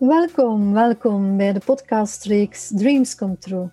[0.00, 3.68] Welkom, welkom bij de podcastreeks Dreams Come True.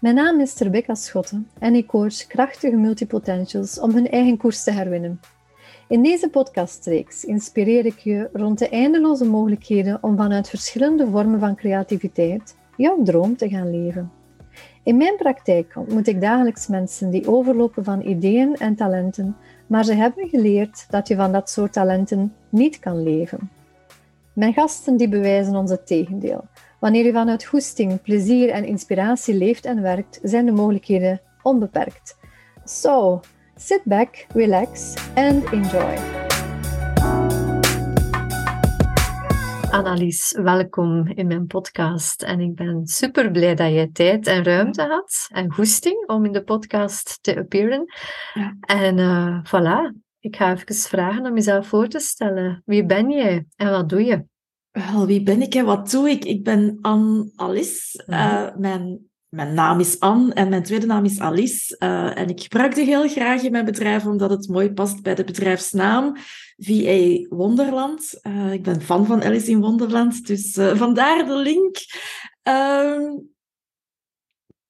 [0.00, 4.70] Mijn naam is Rebecca Schotten en ik coach krachtige multipotentials om hun eigen koers te
[4.70, 5.20] herwinnen.
[5.88, 11.56] In deze podcastreeks inspireer ik je rond de eindeloze mogelijkheden om vanuit verschillende vormen van
[11.56, 14.12] creativiteit jouw droom te gaan leven.
[14.82, 19.36] In mijn praktijk ontmoet ik dagelijks mensen die overlopen van ideeën en talenten,
[19.66, 23.50] maar ze hebben geleerd dat je van dat soort talenten niet kan leven.
[24.34, 26.44] Mijn gasten die bewijzen ons het tegendeel.
[26.80, 32.18] Wanneer je vanuit goesting, plezier en inspiratie leeft en werkt, zijn de mogelijkheden onbeperkt.
[32.64, 33.20] So,
[33.54, 35.98] sit back, relax and enjoy.
[39.70, 42.22] Annelies, welkom in mijn podcast.
[42.22, 46.32] En ik ben super blij dat je tijd en ruimte had en goesting om in
[46.32, 47.84] de podcast te appearen.
[48.34, 48.56] Ja.
[48.60, 52.62] En uh, voilà, ik ga even vragen om jezelf voor te stellen.
[52.64, 54.24] Wie ben jij en wat doe je?
[54.70, 56.24] Wel, wie ben ik en wat doe ik?
[56.24, 58.04] Ik ben Anne Alice.
[58.06, 58.18] Mhm.
[58.18, 61.76] Eh, mijn, mijn naam is Anne en mijn tweede naam is Alice.
[61.78, 65.14] Uh, en ik gebruik die heel graag in mijn bedrijf omdat het mooi past bij
[65.14, 66.16] de bedrijfsnaam
[66.56, 68.20] VA Wonderland.
[68.22, 71.76] Uh, ik ben fan van Alice in Wonderland, dus vandaar de link.
[72.42, 73.18] Ehm,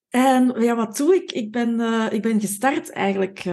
[0.09, 1.31] en ja, wat doe ik?
[1.31, 1.79] Ik ben,
[2.11, 3.43] ik ben gestart eigenlijk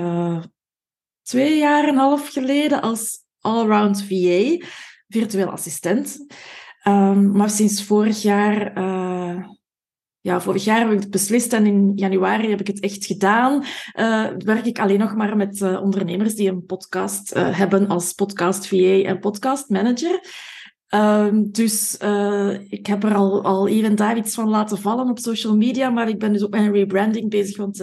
[1.31, 4.67] twee jaar en een half geleden als allround VA,
[5.09, 6.27] virtueel assistent.
[6.89, 9.45] Um, maar sinds vorig jaar, uh,
[10.20, 13.64] ja, vorig jaar heb ik het beslist en in januari heb ik het echt gedaan.
[13.95, 18.67] Uh, werk ik alleen nog maar met uh, ondernemers die een podcast hebben als podcast
[18.67, 20.20] VA en podcast manager.
[20.94, 21.97] Um, dus
[22.69, 26.19] ik heb er al, al daar iets van laten vallen op social media, maar ik
[26.19, 27.83] ben dus op mijn rebranding bezig, want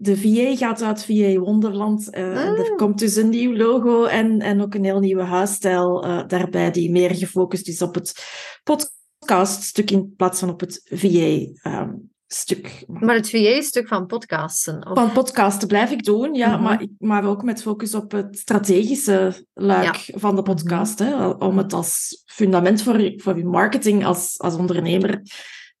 [0.00, 2.08] de VA gaat uit VA Wonderland.
[2.10, 2.76] Uh, en er ah.
[2.76, 6.90] komt dus een nieuw logo en, en ook een heel nieuwe huisstijl uh, daarbij, die
[6.90, 8.24] meer gefocust is op het
[8.62, 12.84] podcaststuk in plaats van op het VA-stuk.
[12.88, 14.86] Um, maar het VA-stuk van podcasten?
[14.86, 14.98] Of?
[14.98, 16.62] Van podcasten blijf ik doen, ja, mhm.
[16.62, 20.98] maar, maar ook met focus op het strategische luik van de podcast.
[20.98, 25.22] Hè, om het als fundament voor, voor je marketing als, als ondernemer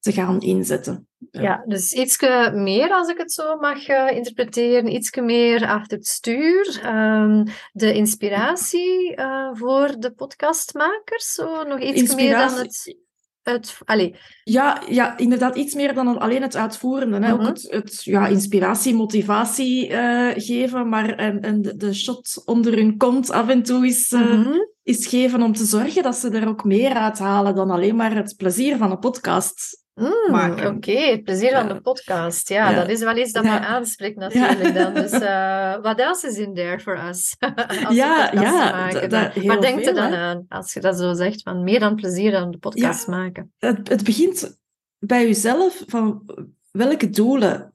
[0.00, 1.08] te gaan inzetten.
[1.30, 2.20] Ja, dus iets
[2.52, 6.80] meer, als ik het zo mag uh, interpreteren, iets meer achter het stuur.
[6.86, 12.96] Um, de inspiratie uh, voor de podcastmakers, zo nog iets meer dan het...
[13.42, 14.18] het allez.
[14.44, 17.26] Ja, ja, inderdaad, iets meer dan alleen het uitvoerende.
[17.26, 17.32] Hè?
[17.32, 17.48] Ook mhm.
[17.48, 22.96] het, het ja, inspiratie, motivatie uh, geven, maar en, en de, de, shot onder hun
[22.96, 26.64] kont af en toe is, mm is geven om te zorgen dat ze er ook
[26.64, 31.10] meer uithalen dan alleen maar het plezier van een podcast Mm, Oké, okay.
[31.10, 32.48] het plezier aan de podcast.
[32.48, 34.94] Ja, dat is wel iets dat mij aanspreekt natuurlijk dan.
[34.94, 37.36] Dus uh, wat else is in there for us?
[37.88, 38.90] ja, ja.
[39.34, 42.50] Wat denkt je dan aan als je dat zo zegt, van meer dan plezier aan
[42.50, 43.52] de podcast maken?
[43.58, 44.58] Het, het begint
[44.98, 46.22] bij jezelf, van
[46.70, 47.74] welke doelen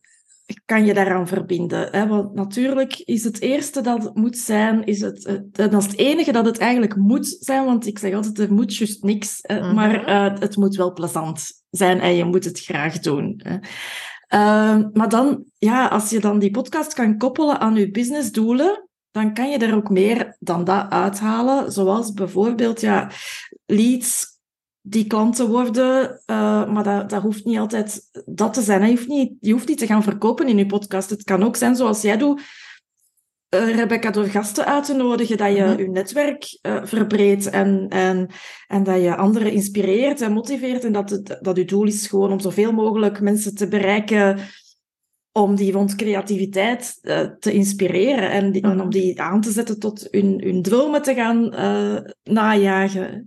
[0.66, 1.88] kan je daaraan verbinden.
[1.92, 2.08] Hè?
[2.08, 5.98] Want natuurlijk is het eerste dat het moet zijn, is het, het, dat is het
[5.98, 9.74] enige dat het eigenlijk moet zijn, want ik zeg altijd, er moet juist niks, mhm.
[9.74, 13.42] maar uh, het moet wel plezant zijn en je moet het graag doen.
[13.44, 13.58] Hè?
[14.34, 19.34] Uh, maar dan, ja, als je dan die podcast kan koppelen aan je businessdoelen, dan
[19.34, 21.72] kan je er ook meer dan dat uithalen.
[21.72, 23.12] Zoals bijvoorbeeld ja,
[23.66, 24.33] leads
[24.86, 28.82] die klanten worden, uh, maar dat, dat hoeft niet altijd dat te zijn.
[28.82, 31.10] Je hoeft, niet, je hoeft niet te gaan verkopen in je podcast.
[31.10, 32.42] Het kan ook zijn zoals jij doet,
[33.56, 37.86] uh, Rebecca, door gasten uit te nodigen, dat je mm je netwerk uh, verbreedt en,
[37.90, 38.30] en,
[38.68, 40.84] en dat je anderen inspireert en motiveert.
[40.84, 44.40] En dat, het, dat je doel is gewoon om zoveel mogelijk mensen te bereiken
[45.32, 47.00] om die rond creativiteit
[47.40, 51.14] te inspireren en, die, en, om die aan te zetten tot hun, hun dromen te
[51.14, 51.50] gaan
[52.24, 53.26] najagen.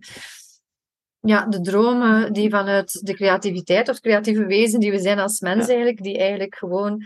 [1.27, 5.69] Ja, de dromen die vanuit de creativiteit of creatieve wezen die we zijn als mens
[5.69, 7.05] eigenlijk, die eigenlijk gewoon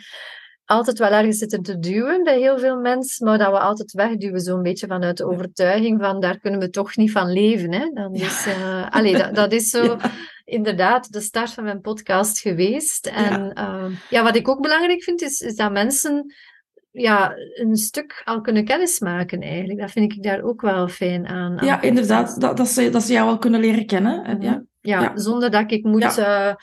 [0.70, 4.40] altijd wel ergens zitten te duwen bij heel veel mensen, maar dat we altijd wegduwen
[4.40, 7.72] zo'n beetje vanuit de overtuiging van daar kunnen we toch niet van leven.
[7.72, 7.90] Hè?
[7.92, 9.96] Dan is, uh, allee, dat, dat, is zo
[10.44, 13.06] inderdaad de start van mijn podcast geweest.
[13.06, 13.78] En ja.
[13.84, 16.34] Uh, ja, wat ik ook belangrijk vind, is, is dat mensen
[16.90, 19.80] ja, een stuk al kunnen kennismaken eigenlijk.
[19.80, 21.58] Dat vind ik daar ook wel fijn aan.
[21.60, 22.40] ja, inderdaad.
[22.40, 24.24] Dat, dat, ze, dat ze jou al kunnen leren kennen.
[24.24, 24.62] En, ja.
[24.80, 26.18] Ja, zonder dat ik moet...
[26.18, 26.54] Uh,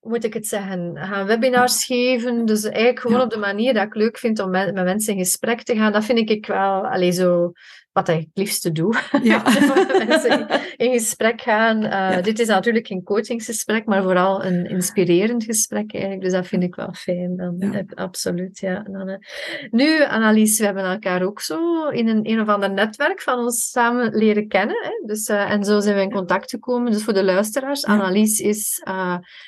[0.00, 2.44] moet ik het zeggen, gaan webinars geven.
[2.44, 5.18] Dus eigenlijk gewoon op de manier dat ik leuk vind om met, met mensen in
[5.18, 5.92] gesprek te gaan.
[5.92, 7.52] Dat vind ik wel, allez, zo,
[7.96, 8.94] wat ik het liefste doe.
[9.22, 9.42] Ja.
[10.08, 10.46] mensen
[10.76, 11.84] in gesprek gaan.
[11.84, 16.22] Uh, Dit is natuurlijk geen coachingsgesprek, maar vooral een inspirerend gesprek eigenlijk.
[16.22, 17.36] Dus dat vind ik wel fijn.
[17.36, 17.84] Dan, ja.
[17.94, 18.82] absoluut, ja.
[18.82, 19.16] Dan, uh.
[19.70, 23.70] Nu, Annelies, we hebben elkaar ook zo in een, een of ander netwerk van ons
[23.70, 24.82] samen leren kennen.
[24.82, 25.06] Hè?
[25.06, 26.92] Dus, uh, en zo zijn we in contact gekomen.
[26.92, 28.82] Dus voor de luisteraars, Annelies is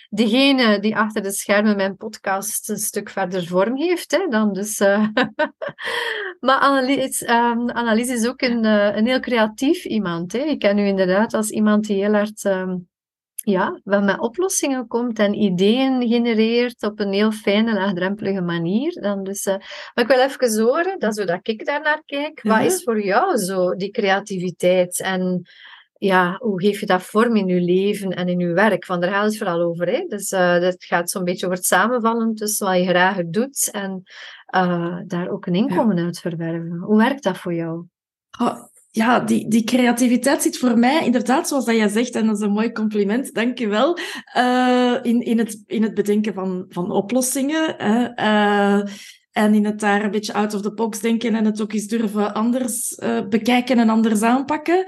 [0.09, 4.11] degene die achter de schermen mijn podcast een stuk verder vorm heeft.
[4.11, 4.27] Hè?
[4.29, 4.79] Dan dus,
[6.47, 10.33] maar Annelies, um, Annelies is ook ook een, uh, een heel creatief iemand.
[10.33, 10.39] Hè.
[10.39, 12.89] Ik ken u inderdaad als iemand die heel hard um,
[13.35, 18.93] ja, wel met oplossingen komt en ideeën genereert op een heel fijne, laagdrempelige manier.
[19.01, 19.55] Dan dus, uh,
[19.95, 23.37] maar ik wil even horen, dat zodat ik daar naar kijk, wat is voor jou
[23.37, 25.43] zo die creativiteit en
[25.99, 28.87] ja, hoe geef je dat vorm in je leven en in je werk?
[28.87, 29.89] Want daar gaat het vooral over.
[29.89, 30.05] Hè?
[30.09, 34.03] Dus uh, dat gaat zo'n beetje over het samenvallen tussen wat je graag doet en
[34.55, 36.05] uh, daar ook een inkomen ja.
[36.05, 36.79] uit verwerven.
[36.79, 37.87] Hoe werkt dat voor jou?
[38.41, 42.37] Oh, ja, die, die creativiteit zit voor mij inderdaad, zoals dat jij zegt, en dat
[42.37, 43.99] is een mooi compliment, dank je wel,
[44.37, 47.75] uh, in, in, het, in het bedenken van, van oplossingen.
[47.77, 48.91] Hè, uh,
[49.33, 51.87] en in het daar een beetje out of the box denken en het ook eens
[51.87, 54.85] durven anders uh, bekijken en anders aanpakken.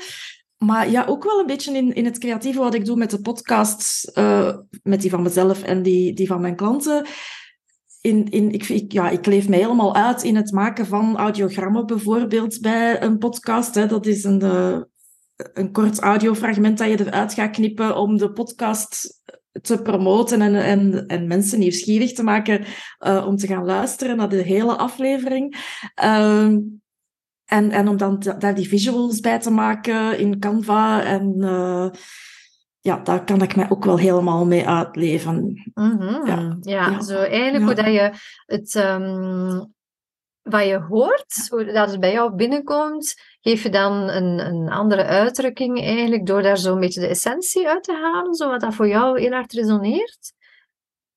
[0.59, 3.21] Maar ja, ook wel een beetje in, in het creatieve wat ik doe met de
[3.21, 4.11] podcasts,
[4.83, 7.07] met die van mezelf en die, die van mijn klanten
[8.01, 12.61] in, in, ik, ja, ik leef mij helemaal uit in het maken van audiogrammen, bijvoorbeeld
[12.61, 13.75] bij een podcast.
[13.75, 13.87] Hè.
[13.87, 14.81] Dat is een, uh,
[15.53, 19.21] een kort audiofragment dat je eruit gaat knippen om de podcast
[19.63, 22.65] te promoten en, en, en mensen nieuwsgierig te maken
[23.07, 25.57] uh, om te gaan luisteren naar de hele aflevering.
[26.03, 26.45] Uh,
[27.45, 31.91] en, en om dan daar die visuals bij te maken in Canva en uh,
[32.81, 35.71] ja, daar kan ik mij ook wel helemaal mee uitleven.
[35.75, 36.27] Mm -hmm.
[36.27, 36.57] ja.
[36.61, 37.03] ja.
[37.03, 38.13] zo eigenlijk hoe dat je
[38.47, 39.75] het, um,
[40.43, 45.05] wat je hoort, hoe dat het bij jou binnenkomt, geef je dan een, een andere
[45.05, 48.89] uitdrukking eigenlijk door daar zo'n beetje de essentie uit te halen, zo wat dat voor
[48.89, 50.33] jou heel hard resoneert?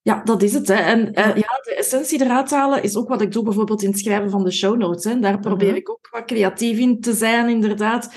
[0.01, 0.67] Ja, dat is het.
[0.67, 0.73] Hè.
[0.73, 3.99] En uh, ja, de essentie eruit halen is ook wat ik doe bijvoorbeeld in het
[3.99, 5.03] schrijven van de show notes.
[5.03, 5.19] Hè.
[5.19, 5.81] Daar probeer mm -hmm.
[5.81, 8.09] ik ook wat creatief in te zijn, inderdaad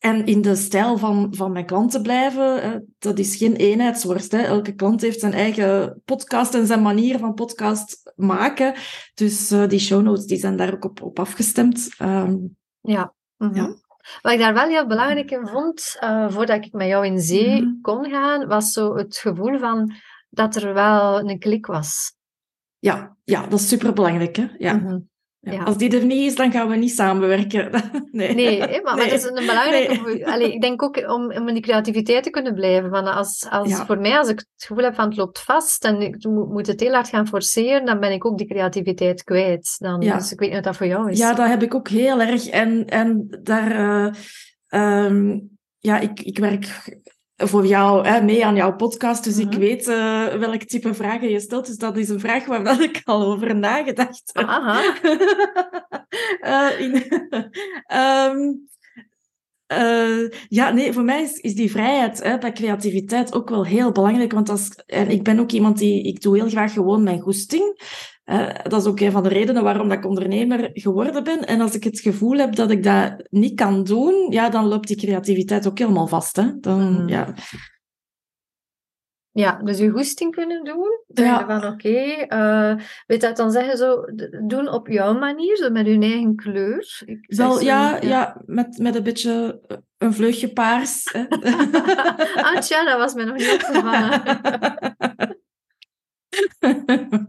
[0.00, 2.84] en in de stijl van, van mijn klanten blijven.
[2.98, 4.32] Dat is geen eenheidsworst.
[4.32, 4.38] Hè.
[4.38, 8.74] Elke klant heeft zijn eigen podcast en zijn manier van podcast maken.
[9.14, 11.88] Dus uh, die show notes die zijn daar ook op, op afgestemd.
[12.02, 13.14] Um, ja.
[13.36, 13.56] Mm -hmm.
[13.56, 13.76] ja.
[14.22, 17.60] Wat ik daar wel heel belangrijk in vond, uh, voordat ik met jou in zee
[17.60, 17.78] mm -hmm.
[17.80, 19.94] kon gaan, was zo het gevoel van
[20.28, 22.14] dat er wel een klik was.
[22.78, 24.36] Ja, ja dat is superbelangrijk.
[24.36, 24.46] Hè?
[24.58, 24.72] Ja.
[24.72, 25.08] Mm -hmm.
[25.40, 25.62] Ja.
[25.62, 27.70] Als die er niet is, dan gaan we niet samenwerken.
[28.12, 30.00] nee, nee maar, maar dat is een belangrijke...
[30.02, 30.26] Nee.
[30.26, 32.90] Allee, ik denk ook om, om in die creativiteit te kunnen blijven.
[32.90, 33.86] Want als, als, ja.
[33.86, 36.80] Voor mij, als ik het gevoel heb van het loopt vast en ik moet het
[36.80, 39.76] heel hard gaan forceren, dan ben ik ook die creativiteit kwijt.
[39.78, 40.16] Dan, ja.
[40.16, 41.18] Dus ik weet niet wat dat voor jou is.
[41.18, 42.46] Ja, dat heb ik ook heel erg.
[42.46, 43.70] En, en daar...
[44.68, 46.98] Uh, um, ja, ik, ik werk
[47.40, 49.24] voor jou, hè, mee aan jouw podcast.
[49.24, 49.50] Dus mm -hmm.
[49.50, 49.66] ik mhm.
[49.66, 51.66] weet uh, welk type vragen je stelt.
[51.66, 54.46] Dus dat is een vraag waar dat ik al over nagedacht heb.
[54.46, 54.94] Aha.
[56.40, 56.94] uh, in,
[57.96, 58.68] um,
[59.78, 63.92] uh, ja, nee, voor mij is, is die vrijheid, hè, dat creativiteit ook wel heel
[63.92, 64.32] belangrijk.
[64.32, 67.82] Want als, en ik ben ook iemand die, ik doe heel graag gewoon mijn goesting.
[68.30, 71.46] Uh, dat is ook een van de redenen waarom dat ik ondernemer geworden ben.
[71.46, 74.88] En als ik het gevoel heb dat ik dat niet kan doen, ja, dan loopt
[74.88, 76.36] die creativiteit ook helemaal vast.
[76.36, 76.60] Hè?
[76.60, 77.08] Dan, mm.
[77.08, 77.34] ja.
[79.32, 81.02] Ja, dus je goesting kunnen doen.
[81.06, 81.46] Dan ja.
[81.46, 84.04] van oké, okay, uh, weet dat dan zeggen zo,
[84.46, 87.02] doen op jouw manier, zo met hun eigen kleur.
[87.06, 88.42] Ik Wel, zo, ja, ja, ja.
[88.46, 89.60] met, met een beetje
[89.98, 91.14] een vleugje paars.
[92.44, 94.22] ah, tja, dat was me nog niet opgevallen.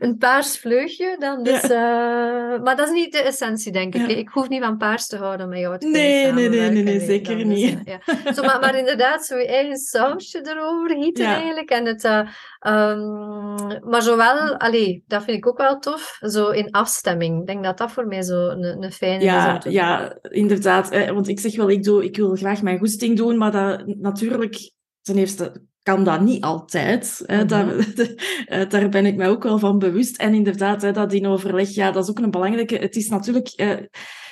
[0.00, 1.66] een paars vleugje, dan dus...
[1.66, 2.52] Ja.
[2.54, 4.08] Uh, maar dat is niet de essentie, denk ik.
[4.08, 4.16] Ja.
[4.16, 7.00] Ik hoef niet van paars te houden met jou te nee, nee, nee, nee, nee,
[7.00, 7.78] zeker niet.
[7.84, 8.32] ja.
[8.34, 11.70] zo, maar, maar, inderdaad, zo je eigen sausje erover gieten eigenlijk.
[11.70, 12.18] En het, uh,
[12.66, 17.40] um, maar zowel, allee, dat vind ik ook wel tof, zo in afstemming.
[17.40, 19.72] Ik denk dat dat voor mij zo een, een fijne ja, is.
[19.72, 20.90] Ja, inderdaad.
[20.90, 23.86] Eh, want ik zeg wel, ik, doe, ik wil graag mijn goesting doen, maar dat
[23.86, 24.70] natuurlijk
[25.02, 27.22] ten eerste kan dat niet altijd.
[27.26, 27.34] Hè.
[27.34, 27.48] Mm -hmm.
[27.48, 30.16] daar, daar, ben ik mij ook wel van bewust.
[30.16, 32.76] En inderdaad, hè, dat in overleg, ja, dat is ook een belangrijke.
[32.76, 33.76] Het is natuurlijk, uh,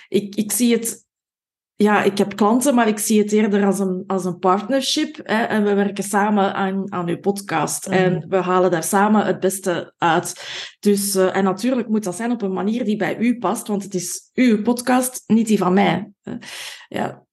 [0.09, 1.07] ik, ik zie het,
[1.75, 5.21] ja, ik heb klanten, maar ik zie het eerder als een, als een partnership.
[5.23, 7.87] Hè, en we werken samen aan, aan uw podcast.
[7.87, 8.02] Mm -hmm.
[8.05, 10.49] En we halen daar samen het beste uit.
[10.81, 13.83] Dus, uh, en natuurlijk moet dat zijn op een manier die bij u past, want
[13.83, 16.11] het is uw podcast, niet die van mij.
[16.88, 17.26] Ja,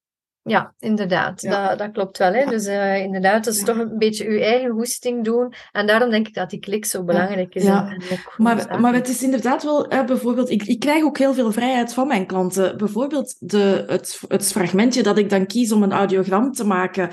[0.48, 1.42] Ja, inderdaad.
[1.42, 2.34] Dat, dat klopt wel.
[2.34, 2.46] Hè?
[2.46, 5.54] Dus uh, inderdaad, dat is toch een beetje uw eigen hoesting doen.
[5.72, 7.64] En daarom denk ik dat die klik zo belangrijk is.
[7.64, 7.88] Ja.
[7.88, 8.02] En,
[8.38, 11.94] maar, maar het is inderdaad wel, uh, bijvoorbeeld, ik, ik krijg ook heel veel vrijheid
[11.94, 12.78] van mijn klanten.
[12.78, 17.10] Bijvoorbeeld de, het, het fragmentje dat ik dan kies om een audiogram te maken.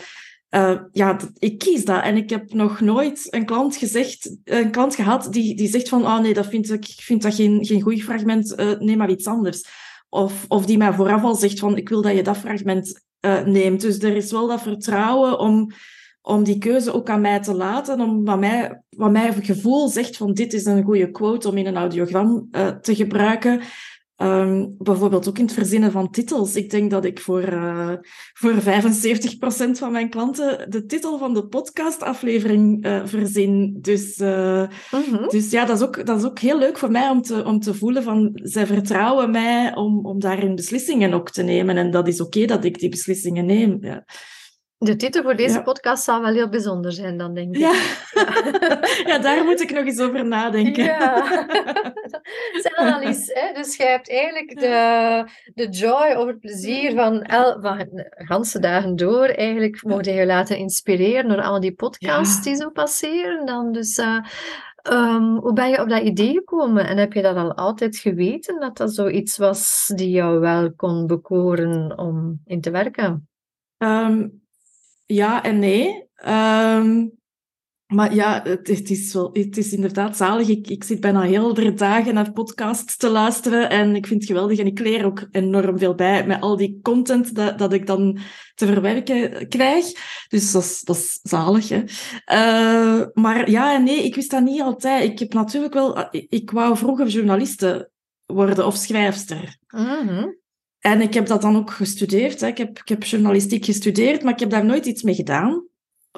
[0.51, 2.03] Uh, ja, ik kies dat.
[2.03, 6.03] En ik heb nog nooit een klant, gezegd, een klant gehad die, die zegt van,
[6.03, 9.27] oh nee, dat vind ik, ik vind dat geen, geen goed fragment, neem maar iets
[9.27, 9.65] anders.
[10.09, 13.43] Of, of die mij vooraf al zegt van, ik wil dat je dat fragment uh,
[13.43, 13.81] neemt.
[13.81, 15.71] Dus er is wel dat vertrouwen om,
[16.23, 20.17] om die keuze ook aan mij te laten, om wat mij, wat mij gevoel zegt
[20.17, 23.61] van dit is een goede quote om in een audiogram uh, te gebruiken.
[24.23, 26.57] Um, bijvoorbeeld ook in het verzinnen van titels.
[26.57, 27.93] Ik denk dat ik voor, uh,
[28.33, 33.79] voor 75% van mijn klanten de titel van de podcastaflevering uh, verzin.
[33.81, 35.29] Dus, uh, mm-hmm.
[35.29, 37.61] dus ja, dat is, ook, dat is ook heel leuk voor mij om te, om
[37.61, 41.77] te voelen van zij vertrouwen mij om, om daarin beslissingen ook te nemen.
[41.77, 43.79] En dat is oké okay dat ik die beslissingen neem.
[43.81, 44.05] Ja.
[44.83, 47.61] De titel voor deze podcast zou wel heel bijzonder zijn, dan denk ik.
[47.61, 47.73] Ja.
[49.11, 50.85] ja, daar moet ik nog eens over nadenken.
[50.85, 51.27] Ja.
[52.63, 52.77] Zeg
[53.35, 53.53] hè?
[53.55, 55.25] dus jij hebt eigenlijk de,
[55.55, 59.25] de joy of het plezier van, el, van ganse dagen door.
[59.25, 63.47] Eigenlijk mogen je laten inspireren door al die podcasts die zo passeren.
[63.47, 64.25] Dan dus, uh,
[64.93, 66.87] um, hoe ben je op dat idee gekomen?
[66.87, 71.07] En heb je dat al altijd geweten, dat dat zoiets was die jou wel kon
[71.07, 73.29] bekoren om in te werken?
[73.79, 74.42] Um,
[75.07, 76.11] ja en nee.
[76.27, 77.21] Um,
[77.93, 80.49] maar ja, het, is wel, het is inderdaad zalig.
[80.49, 84.31] Ik, ik zit bijna heel de dagen naar podcasts te luisteren en ik vind het
[84.31, 84.59] geweldig.
[84.59, 88.19] En ik leer ook enorm veel bij met al die content dat, dat ik dan
[88.55, 89.87] te verwerken krijg.
[90.29, 91.69] Dus dat is, dat zalig.
[91.69, 91.83] Hè?
[92.33, 95.11] Uh, maar ja en nee, ik wist dat niet altijd.
[95.11, 96.09] Ik heb natuurlijk wel...
[96.11, 97.91] Ik wou vroeger journaliste
[98.27, 99.57] worden of schrijfster.
[99.69, 100.41] Mm.
[100.83, 102.41] En ik heb dat dan ook gestudeerd.
[102.41, 102.47] Hè.
[102.47, 105.67] Ik, heb, ik heb journalistiek gestudeerd, maar ik heb daar nooit iets mee gedaan.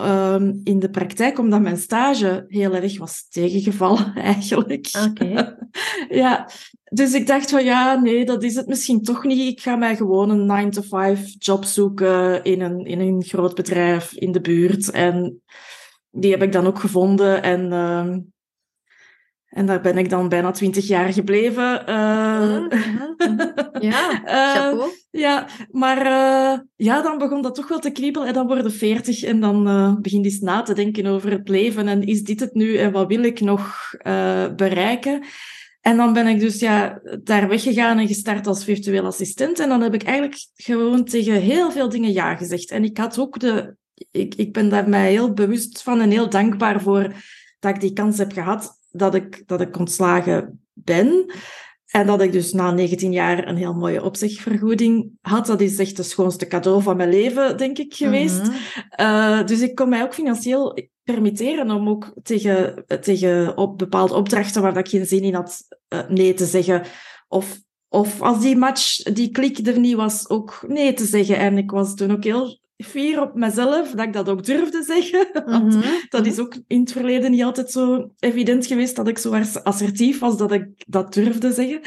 [0.00, 4.90] Um, in de praktijk, omdat mijn stage heel erg was tegengevallen, eigenlijk.
[5.08, 5.56] Oké.
[6.22, 6.50] ja,
[6.84, 9.52] dus ik dacht van ja, nee, dat is het misschien toch niet.
[9.52, 14.32] Ik ga mij gewoon een 9-to-5 job zoeken in een, in een groot bedrijf in
[14.32, 14.90] de buurt.
[14.90, 15.42] En
[16.10, 17.42] die heb ik dan ook gevonden.
[17.42, 18.33] En um,
[19.54, 21.82] en daar ben ik dan bijna twintig jaar gebleven.
[21.88, 22.64] Uh,
[23.90, 24.78] ja, chapeau.
[24.78, 28.28] Uh, ja, maar uh, ja, dan begon dat toch wel te kriebelen.
[28.28, 29.64] En dan worden veertig en dan
[30.02, 31.88] begin je eens na te denken over het leven.
[31.88, 33.90] En is dit het nu en wat wil ik nog
[34.56, 35.24] bereiken?
[35.80, 39.58] En dan ben ik dus ja, daar weggegaan en gestart als virtueel assistent.
[39.58, 42.70] En dan heb ik eigenlijk gewoon tegen heel veel dingen ja gezegd.
[42.70, 43.76] En ik had ook de...
[44.10, 47.12] Ik, ik ben daar mij heel bewust van en heel dankbaar voor
[47.58, 51.32] dat ik die kans heb gehad dat ik, dat ik ontslagen ben.
[51.86, 55.46] En dat ik dus na 19 jaar een heel mooie opzegvergoeding had.
[55.46, 58.42] Dat is echt het schoonste cadeau van mijn leven, denk ik, geweest.
[58.42, 58.52] Mm
[59.00, 64.62] uh, dus ik kon mij ook financieel permitteren om ook tegen, tegen op bepaalde opdrachten
[64.62, 66.82] waar ik geen zin in had, uh, nee te zeggen.
[67.28, 71.38] Of, of als die match, die klik er niet was, ook nee te zeggen.
[71.38, 75.28] En ik was toen ook heel fier op mezelf dat ik dat ook durfde zeggen.
[75.52, 76.00] Want mm -hmm.
[76.08, 80.18] dat is ook in het verleden niet altijd zo evident geweest dat ik zo assertief
[80.18, 81.80] was dat ik dat durfde zeggen.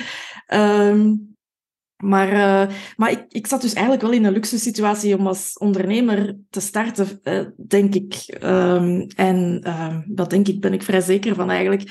[0.54, 1.36] Um,
[2.04, 5.58] maar, uh, maar ik, ik zat dus eigenlijk wel in een luxe situatie om als
[5.58, 8.38] ondernemer te starten, uh, denk ik.
[8.44, 11.82] Um, en uh, dat denk ik, ben ik vrij zeker van eigenlijk.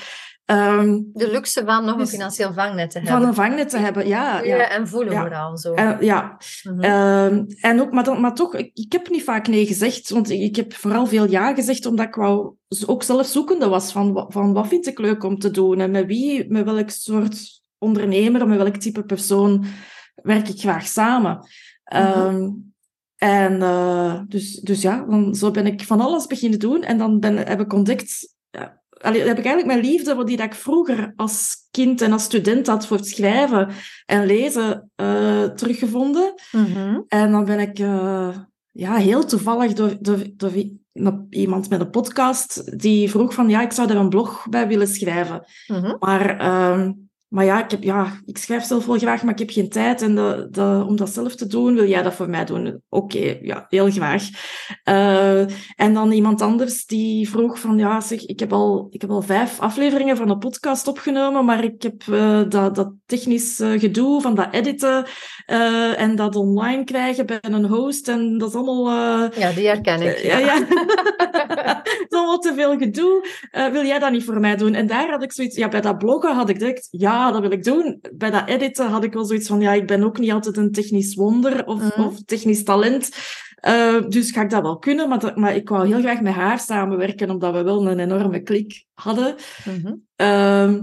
[0.51, 3.17] Um, de luxe van nog een dus financieel vangnet te hebben.
[3.17, 4.41] Van een vangnet te hebben, ja.
[4.41, 4.69] ja.
[4.69, 5.21] En voelen ja.
[5.21, 5.73] vooral zo.
[5.73, 6.37] Uh, ja.
[6.63, 6.83] Mm -hmm.
[6.83, 10.29] uh, en ook, maar, dan, maar toch, ik, ik, heb niet vaak nee gezegd, want
[10.29, 12.53] ik, ik, heb vooral veel ja gezegd, omdat ik wou,
[12.85, 16.05] ook zelf zoekende was van, van wat vind ik leuk om te doen en met
[16.05, 19.65] wie, met welk soort ondernemer, met welk type persoon
[20.15, 21.47] werk ik graag samen.
[21.83, 22.35] Mm -hmm.
[22.35, 22.73] um,
[23.15, 27.19] en uh, dus, dus ja, dan, zo ben ik van alles beginnen doen en dan
[27.19, 28.35] ben, heb ik ontdekt
[29.01, 32.67] allee, heb ik eigenlijk mijn liefde, die dat ik vroeger als kind en als student
[32.67, 33.69] had voor het schrijven
[34.05, 36.33] en lezen, uh, teruggevonden.
[36.51, 37.05] Mm -hmm.
[37.07, 38.37] En dan ben ik uh,
[38.71, 40.51] ja, heel toevallig door, door, door,
[41.29, 44.87] iemand met een podcast die vroeg van ja, ik zou er een blog bij willen
[44.87, 45.45] schrijven.
[45.67, 45.95] Mm -hmm.
[45.99, 46.89] Maar uh,
[47.27, 50.01] maar ja ik, heb, ja, ik schrijf zelf wel graag, maar ik heb geen tijd.
[50.01, 52.67] En de, de, om dat zelf te doen, wil jij dat voor mij doen?
[52.67, 54.23] Oké, okay, ja, heel graag.
[54.89, 55.39] Uh,
[55.75, 59.21] en dan iemand anders die vroeg van, ja, zeg, ik heb al, ik heb al
[59.21, 64.21] vijf afleveringen van een podcast opgenomen, maar ik heb uh, dat, dat technisch uh, gedoe
[64.21, 65.05] van dat editen
[65.97, 68.07] en dat online krijgen bij een host.
[68.07, 68.91] En dat is allemaal...
[69.37, 70.17] ja, die herken ik.
[70.17, 70.59] Ja, ja.
[71.75, 73.27] dat is allemaal te veel gedoe.
[73.71, 74.73] wil jij dat niet voor mij doen?
[74.73, 75.55] En daar had ik zoiets...
[75.55, 76.87] Ja, bij dat bloggen had ik direct...
[76.91, 77.99] Ja, ja, dat wil ik doen.
[78.13, 80.71] Bij dat editen had ik wel zoiets van, ja, ik ben ook niet altijd een
[80.71, 82.01] technisch wonder of, Mhm.
[82.07, 83.09] of technisch talent.
[83.57, 86.33] Eh, dus ga ik dat wel kunnen, maar, dat- maar ik wou heel graag met
[86.33, 89.35] haar samenwerken, omdat we wel een enorme klik hadden.
[89.65, 89.93] Mhm.
[90.15, 90.81] Ehm,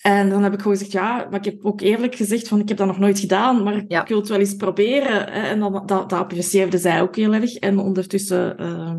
[0.00, 2.68] en dan heb ik gewoon gezegd, ja, maar ik heb ook eerlijk gezegd van, ik
[2.68, 4.00] heb dat nog nooit gedaan, maar Ja.
[4.02, 5.32] ik wil het wel eens proberen.
[5.32, 5.40] hè.
[5.48, 7.54] En dan, dat, dat apprecieerde zij ook heel erg.
[7.54, 8.98] En ondertussen ehm,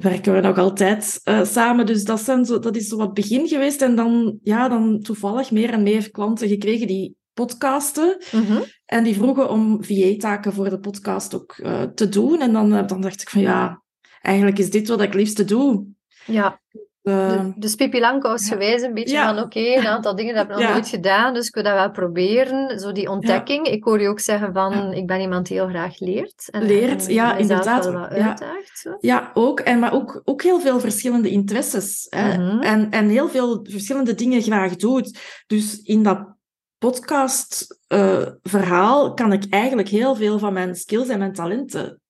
[0.00, 1.86] werken we nog altijd eh, samen.
[1.86, 3.82] Dus dat, zijn zo, dat is zo wat begin geweest.
[3.82, 8.16] En dan, ja, dan toevallig meer en meer klanten gekregen die podcasten.
[8.32, 8.62] Mhm.
[8.86, 12.40] En die vroegen om VA-taken voor de podcast ook eh, te doen.
[12.40, 13.82] En dan, eh, dan dacht ik van, ja,
[14.22, 15.86] eigenlijk is dit wat ik liefste doe.
[16.26, 16.60] Ja,
[17.02, 18.52] de- dus Pippi Langkous ja.
[18.52, 19.34] geweest, een beetje Ja.
[19.34, 20.72] van oké, een aantal dingen dat heb ik nog Ja.
[20.74, 22.78] nooit gedaan, dus ik wil dat wel proberen.
[22.80, 23.66] Zo die ontdekking.
[23.66, 26.48] Ik hoor je ook zeggen van, ik ben iemand die heel graag leert.
[26.50, 27.84] En, Leert, en ja, inderdaad.
[27.84, 28.28] wel wat Ja.
[28.28, 28.96] uitdaagt.
[29.00, 29.60] Ja, ook.
[29.60, 32.06] En, maar ook, ook heel veel verschillende interesses.
[32.10, 32.38] Hè?
[32.38, 32.60] Mhm.
[32.62, 35.18] En, en heel veel verschillende dingen graag doet.
[35.46, 36.36] Dus in dat
[36.78, 42.00] podcast-verhaal kan ik eigenlijk heel veel van mijn skills en mijn talenten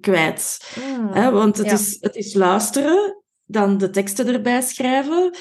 [0.00, 0.74] kwijt.
[0.98, 1.08] Mm.
[1.12, 1.30] Hè?
[1.30, 5.34] Want het, is, het is luisteren, dan de teksten erbij schrijven.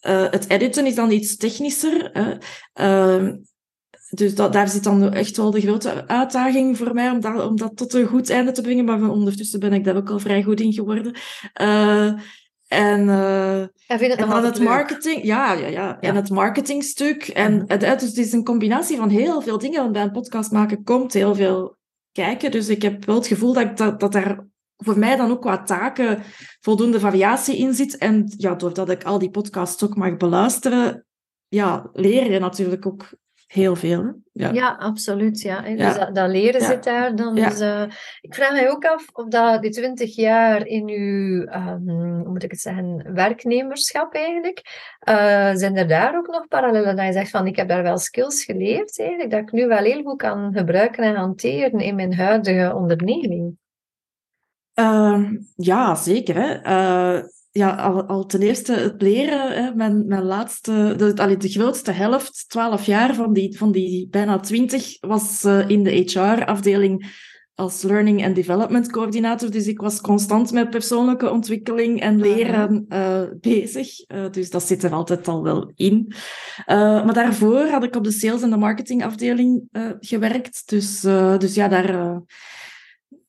[0.00, 2.10] Eh, het editen is dan iets technischer.
[2.12, 2.34] Hè?
[2.72, 3.36] Ehm,
[4.10, 7.56] dus dat, daar zit dan echt wel de grote uitdaging voor mij om dat, om
[7.56, 8.84] dat tot een goed einde te brengen.
[8.84, 11.14] Maar ondertussen ben ik daar ook al vrij goed in geworden.
[11.52, 12.12] Eh,
[12.68, 16.00] en, eh, En vind het en dan het marketing, ja, ja, ja.
[16.00, 17.28] En het marketingstuk.
[17.28, 19.80] En dus het is een combinatie van heel veel dingen.
[19.80, 21.76] Want bij een podcast maken komt heel veel
[22.12, 22.50] kijken.
[22.50, 24.46] Dus ik heb wel het gevoel dat, ik, dat, dat daar
[24.84, 26.22] voor mij dan ook qua taken
[26.60, 27.98] voldoende variatie in zit.
[27.98, 31.04] En ja, doordat ik al die podcasts ook mag beluisteren,
[31.48, 33.10] ja, leer je natuurlijk ook
[33.46, 34.14] heel veel.
[34.32, 34.50] Ja.
[34.52, 35.40] Ja, absoluut.
[35.40, 35.60] Ja.
[35.60, 35.92] Dus Ja.
[35.98, 36.66] dat, dat leren Ja.
[36.66, 37.34] zit daar dan.
[37.34, 37.82] Dus, eh,
[38.20, 42.42] ik vraag mij ook af of dat die twintig jaar in uw, ehm, hoe moet
[42.42, 44.62] ik het zeggen, werknemerschap eigenlijk,
[45.00, 47.98] eh, zijn er daar ook nog parallellen dat je zegt van ik heb daar wel
[47.98, 52.14] skills geleerd eigenlijk, dat ik nu wel heel goed kan gebruiken en hanteren in mijn
[52.14, 53.56] huidige onderneming.
[54.78, 56.34] Ehm, ja, zeker.
[56.34, 56.52] Hè.
[56.52, 59.64] Eh, ja, al, al ten eerste het leren.
[59.64, 64.08] Hè, mijn, mijn laatste, de, allee, de grootste helft, 12 jaar van die, van die
[64.08, 69.50] bijna 20, was eh, in de HR-afdeling als Learning and Development Coördinator.
[69.50, 74.06] Dus ik was constant met persoonlijke ontwikkeling en leren eh, bezig.
[74.30, 76.12] Dus dat zit er altijd al wel in.
[76.66, 80.62] Maar daarvoor had ik op de sales- en de marketingafdeling eh, gewerkt.
[80.66, 81.00] Dus,
[81.38, 82.22] dus ja, daar...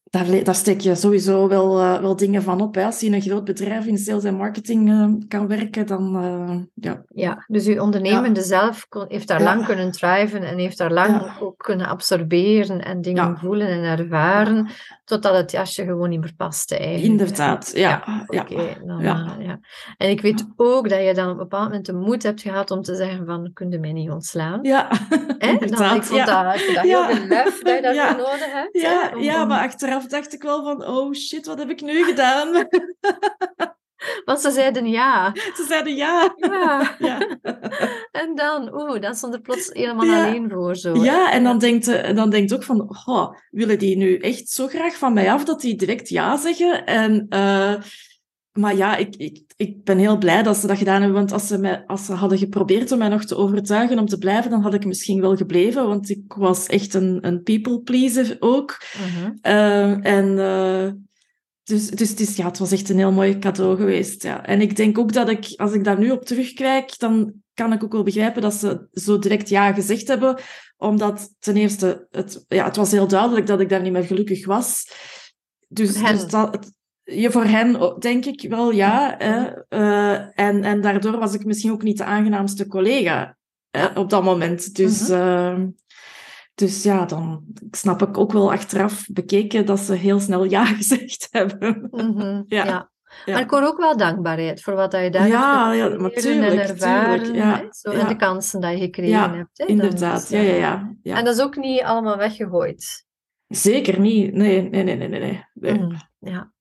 [0.10, 2.76] daar, daar steek je sowieso wel, eh, wel dingen van op.
[2.76, 2.86] Hè.
[2.86, 6.56] Als je in een groot bedrijf in sales en marketing eh, kan werken, dan eh,
[6.74, 7.04] ja.
[7.10, 9.46] Ja, dus uw ondernemende zelf kon, heeft daar Ja.
[9.46, 11.36] lang kunnen thriven en heeft daar lang Ja.
[11.40, 13.36] ook kunnen absorberen en dingen Ja.
[13.38, 14.68] voelen en ervaren,
[15.06, 17.06] totdat het jasje gewoon niet meer paste eigenlijk.
[17.22, 18.04] Inderdaad, ja.
[18.28, 18.42] ja.
[18.42, 19.36] Oké, dan, Ja.
[19.40, 19.60] ja.
[19.98, 22.72] En ik weet ook dat je dan op een bepaald moment de moed hebt gehad
[22.72, 24.60] om te zeggen van, kun je mij niet ontslaan?
[24.62, 25.18] Ja, Hè?
[25.48, 26.06] Dan, ik inderdaad.
[26.06, 26.26] vond ja.
[26.44, 27.06] dat, dat Ja.
[27.08, 28.12] heel veel lef dat je Ja.
[28.12, 28.82] nodig hebt.
[28.82, 32.04] Ja, om- ja, maar achteraf dacht ik wel van, oh shit, wat heb ik nu
[32.04, 32.52] gedaan?
[34.26, 35.32] Want ze zeiden ja.
[35.58, 36.34] Ze zeiden ja.
[36.38, 36.96] Ja.
[37.00, 37.18] Ja,
[38.12, 40.26] En dan, oeh, dan stond er plots helemaal Ja.
[40.26, 40.94] alleen voor zo.
[40.94, 41.04] hè.
[41.04, 44.68] ja en dan denkt, eh, dan denkt ook van, oh, willen die nu echt zo
[44.68, 46.86] graag van mij af dat die direct ja zeggen?
[46.86, 47.74] En, eh,
[48.52, 51.48] maar ja, ik, ik, ik ben heel blij dat ze dat gedaan hebben, want als
[51.48, 54.62] ze, mij, als ze hadden geprobeerd om mij nog te overtuigen om te blijven, dan
[54.62, 58.78] had ik misschien wel gebleven, want ik was echt een, een people pleaser ook.
[58.98, 59.32] Mhm.
[59.42, 60.92] Eh, en eh,
[61.64, 64.24] dus, dus het, is, ja, het was echt een heel mooi cadeau geweest.
[64.24, 64.46] Ja.
[64.46, 67.84] En ik denk ook dat ik, als ik daar nu op terugkijk, dan kan ik
[67.84, 70.40] ook wel begrijpen dat ze zo direct ja gezegd hebben.
[70.78, 74.46] Omdat ten eerste, het, ja, het was heel duidelijk dat ik daar niet meer gelukkig
[74.46, 74.92] was.
[75.68, 76.72] Dus, dus dat,
[77.12, 79.16] ja, voor hen denk ik wel ja.
[79.18, 79.46] Hè.
[79.70, 83.38] Eh, en, en daardoor was ik misschien ook niet de aangenaamste collega
[83.72, 84.76] hè, op dat moment.
[84.76, 85.20] Dus, Mhm.
[85.20, 85.58] eh,
[86.56, 91.28] dus ja, dan snap ik ook wel achteraf bekeken dat ze heel snel ja gezegd
[91.32, 91.88] hebben.
[91.92, 92.66] Mhm, Ja.
[92.66, 92.90] ja.
[93.26, 93.34] Ja.
[93.34, 97.24] Maar ik hoor ook wel dankbaarheid voor wat je daar Ja, hebt ja, en ervaren.
[97.24, 99.58] tuurlijk, ja, zo, En de kansen die je gekregen hebt.
[99.58, 101.18] Hè, Inderdaad, is, ja, ja, ja, ja.
[101.18, 103.06] En dat is ook niet allemaal weggegooid.
[103.48, 104.34] Zeker niet.
[104.34, 105.44] Nee, nee, nee, nee, nee.
[105.54, 106.52] Mhm, Ja.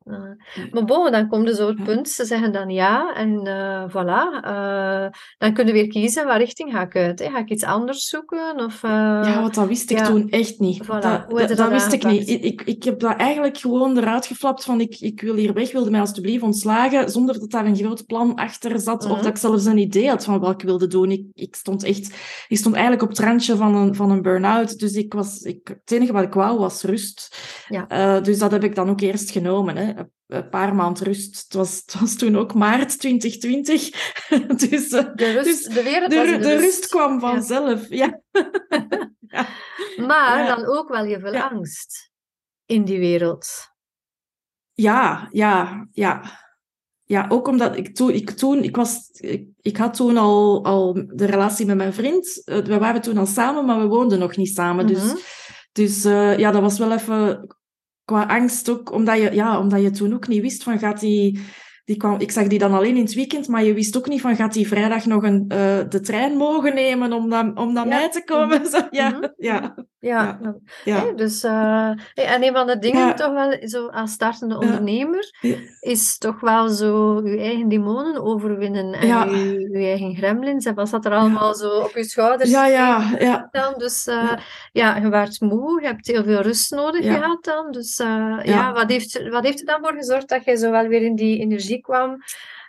[0.72, 4.44] Maar bon, dan komt er zo het punt, ze zeggen dan ja en eh, voilà.
[4.44, 5.06] eh,
[5.38, 7.18] dan kunnen we weer kiezen, waar richting ga ik uit?
[7.18, 7.30] Hè?
[7.30, 8.64] Ga ik iets anders zoeken?
[8.64, 8.90] Of, eh,
[9.24, 10.06] Ja, want dat wist ik ja.
[10.06, 10.82] toen echt niet.
[10.84, 10.86] Voilà.
[10.86, 12.28] Dat, dat, dat dat wist ik niet.
[12.28, 15.72] Ik, ik, ik heb dat eigenlijk gewoon eruit geflapt van ik, ik wil hier weg,
[15.72, 19.16] wilde mij alsjeblieft ontslagen, zonder dat daar een groot plan achter zat, of Mhm.
[19.22, 21.10] dat ik zelfs een idee had van wat ik wilde doen.
[21.10, 22.14] Ik, ik stond echt,
[22.48, 25.68] ik stond eigenlijk op het randje van een, van een burn-out, dus ik was, ik,
[25.68, 27.36] het enige wat ik wou was rust.
[27.68, 28.20] Ja.
[28.20, 29.76] Dus dat heb ik dan ook eerst genomen.
[29.76, 29.92] Hè.
[30.26, 31.42] Een paar maanden rust.
[31.42, 33.90] Het was, het was toen ook maart 2020.
[34.68, 36.88] dus, de, rust, dus de wereld de, rust.
[36.88, 37.88] kwam vanzelf.
[37.88, 38.20] Ja.
[39.28, 39.46] ja.
[39.96, 40.56] Maar Ja.
[40.56, 41.48] dan ook wel heel veel Ja.
[41.48, 42.10] angst
[42.66, 43.46] in die wereld.
[44.72, 46.22] Ja, ja, ja.
[47.04, 50.92] Ja, ook omdat ik toen, ik, toen, ik was, ik, ik had toen al, al
[50.92, 52.42] de relatie met mijn vriend.
[52.44, 54.84] Eh, We waren toen al samen, maar we woonden nog niet samen.
[54.84, 54.94] Mhm.
[54.94, 55.14] Dus,
[55.72, 57.46] dus eh, ja, dat was wel even
[58.08, 61.40] qua angst ook, omdat je, ja, omdat je toen ook niet wist van gaat die,
[61.84, 64.20] die kwam, ik zag die dan alleen in het weekend, maar je wist ook niet
[64.20, 67.88] van gaat die vrijdag nog een, eh, de trein mogen nemen om naar, om naar
[67.88, 67.96] Ja.
[67.96, 68.66] mij te komen.
[68.72, 69.26] Zo, ja, Mhm.
[69.36, 70.38] ja, Ja,
[71.16, 73.14] dus eh, en een van de dingen Ja.
[73.14, 75.30] toch wel zo als startende ondernemer
[75.80, 80.88] is toch wel zo je eigen demonen overwinnen en je, je eigen gremlins en wat
[80.88, 83.48] zat er allemaal zo op je schouders Ja, ja, ja.
[83.50, 83.74] dan.
[83.76, 84.32] Dus eh,
[84.72, 84.96] Ja.
[84.96, 87.70] je werd moe, je hebt heel veel rust nodig gehad dan.
[87.70, 90.86] Dus eh, ja, wat heeft, wat heeft er dan voor gezorgd dat je zo wel
[90.86, 92.16] weer in die energie kwam?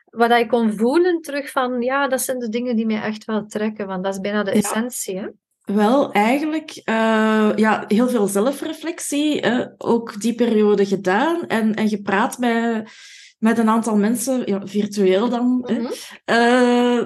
[0.10, 3.26] Wat dat je kon voelen terug van, ja, dat zijn de dingen die mij echt
[3.26, 5.28] wel trekken, want dat is bijna de essentie, hè?
[5.74, 9.44] Wel, eigenlijk eh, ja, heel veel zelfreflectie.
[9.78, 11.48] ook die periode gedaan.
[11.48, 12.92] En, en gepraat met,
[13.40, 15.58] met een aantal mensen, ja, virtueel dan.
[15.68, 15.86] Mhm.
[16.26, 16.98] Eh,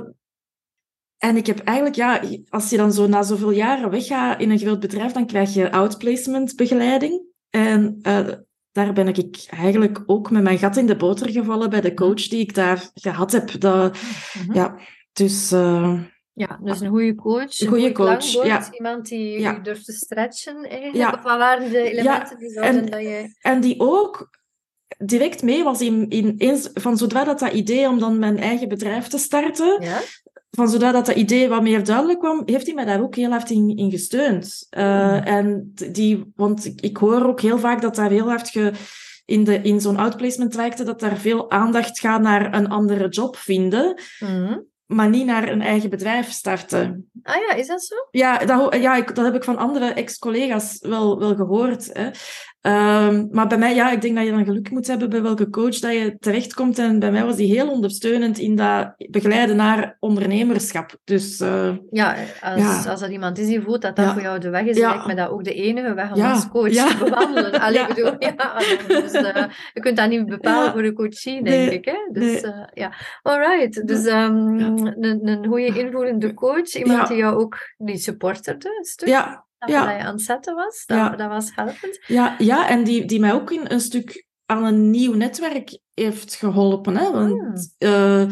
[1.18, 4.60] en ik heb eigenlijk, ja, als je dan zo na zoveel jaren weggaat in een
[4.60, 7.22] groot bedrijf, dan krijg je outplacement begeleiding.
[7.50, 8.28] En eh,
[8.72, 12.28] daar ben ik eigenlijk ook met mijn gat in de boter gevallen bij de coach
[12.28, 13.60] die ik daar gehad heb.
[13.62, 13.98] Dat,
[14.34, 14.54] Mhm.
[14.54, 14.76] ja,
[15.14, 15.52] dus
[16.36, 17.60] Ja, dus een goede coach.
[17.60, 18.72] Een goede goed coach, ja.
[18.72, 19.60] Iemand die Ja.
[19.60, 20.96] durft te stretchen eigenlijk.
[20.96, 21.08] Ja.
[21.08, 23.36] Of wat waren de elementen die zouden en- dat je...
[23.42, 24.30] En die ook
[24.98, 28.68] direct mee was in, in eens, van zodra dat, dat idee om dan mijn eigen
[28.70, 30.00] bedrijf te starten, Ja?
[30.52, 33.30] van zodra dat, dat idee wat meer duidelijk kwam, heeft hij mij daar ook heel
[33.30, 34.68] hard in, in gesteund.
[34.70, 35.24] Eh, Hmm.
[35.24, 38.72] En die, want ik, ik hoor ook heel vaak dat daar heel hard ge,
[39.26, 43.36] in, de, in zo'n outplacement trajecten, dat daar veel aandacht gaat naar een andere job
[43.38, 44.58] vinden, Mhm.
[44.86, 47.10] Maar niet naar een eigen bedrijf starten.
[47.24, 47.96] Ah ja, is dat zo?
[48.12, 51.90] Ja, dat, ja ik, dat heb ik van andere ex-collega's wel, wel gehoord.
[51.94, 52.10] Hè.
[52.62, 55.50] Ehm, maar bij mij, ja, ik denk dat je dan geluk moet hebben bij welke
[55.50, 56.80] coach dat je terechtkomt.
[56.80, 60.96] En bij mij was die heel ondersteunend in dat begeleiden naar ondernemerschap.
[61.04, 62.90] Dus eh, Ja, als, Ja.
[62.92, 64.14] als er iemand is die voelt dat dat Ja.
[64.14, 64.90] voor jou de weg is, Ja.
[64.90, 67.52] lijkt me dat ook de enige weg om als coach te bewandelen.
[67.62, 68.58] Allee, bedoel, ja,
[69.02, 71.74] dus, eh, je kunt dat niet bepalen voor je coachie, denk Nee.
[71.74, 71.86] ik.
[71.86, 71.98] Hè?
[72.12, 72.52] Dus Nee.
[72.52, 73.88] eh, ja, alright.
[73.88, 77.10] Dus ehm, een, een goede invoerende coach, iemand.
[77.14, 79.08] Die jou ook die supporterde, een stuk.
[79.08, 79.92] ja, Dat ja.
[79.92, 81.10] je aan het zetten was, dat, Ja.
[81.10, 82.00] dat was helpend.
[82.08, 86.36] ja, ja, en die, die mij ook in een stuk aan een nieuw netwerk heeft
[86.36, 86.98] geholpen.
[86.98, 87.12] Hè?
[87.12, 88.30] Want eh,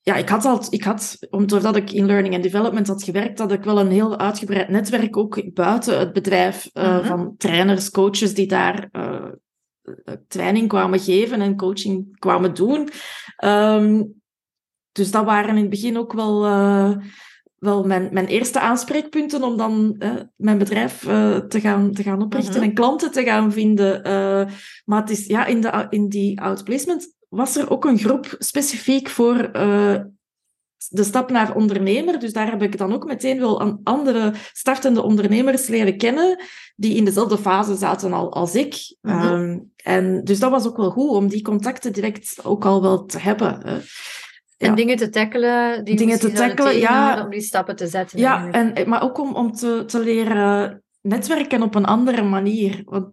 [0.00, 3.52] ja, ik had al, ik had, doordat ik in learning and development had gewerkt, had
[3.52, 7.06] ik wel een heel uitgebreid netwerk, ook buiten het bedrijf, eh, Mhm.
[7.06, 9.24] van trainers, coaches die daar eh,
[10.28, 12.88] training kwamen geven en coaching kwamen doen.
[13.36, 14.04] Ehm,
[14.92, 16.44] dus dat waren in het begin ook wel,
[17.58, 20.02] wel mijn, mijn eerste aanspreekpunten om dan
[20.36, 22.62] mijn bedrijf eh, te, gaan, te gaan oprichten Mhm.
[22.62, 24.04] en klanten te gaan vinden.
[24.04, 24.46] Eh,
[24.84, 29.08] maar het is, ja, in, de, in die outplacement was er ook een groep specifiek
[29.08, 29.94] voor eh,
[30.88, 32.18] de stap naar ondernemer.
[32.18, 36.44] Dus daar heb ik dan ook meteen wel een andere startende ondernemers leren kennen,
[36.76, 38.96] die in dezelfde fase zaten al, als ik.
[39.00, 39.16] Mhm.
[39.16, 43.04] Ehm, en dus dat was ook wel goed om die contacten direct ook al wel
[43.04, 43.82] te hebben.
[44.58, 44.74] En Ja.
[44.74, 47.24] dingen te tackelen, die Dingen te tackelen, ja.
[47.24, 48.18] om die stappen te zetten.
[48.18, 48.78] Ja, eigenlijk.
[48.78, 52.82] en, maar ook om, om te, te leren netwerken op een andere manier.
[52.84, 53.06] Want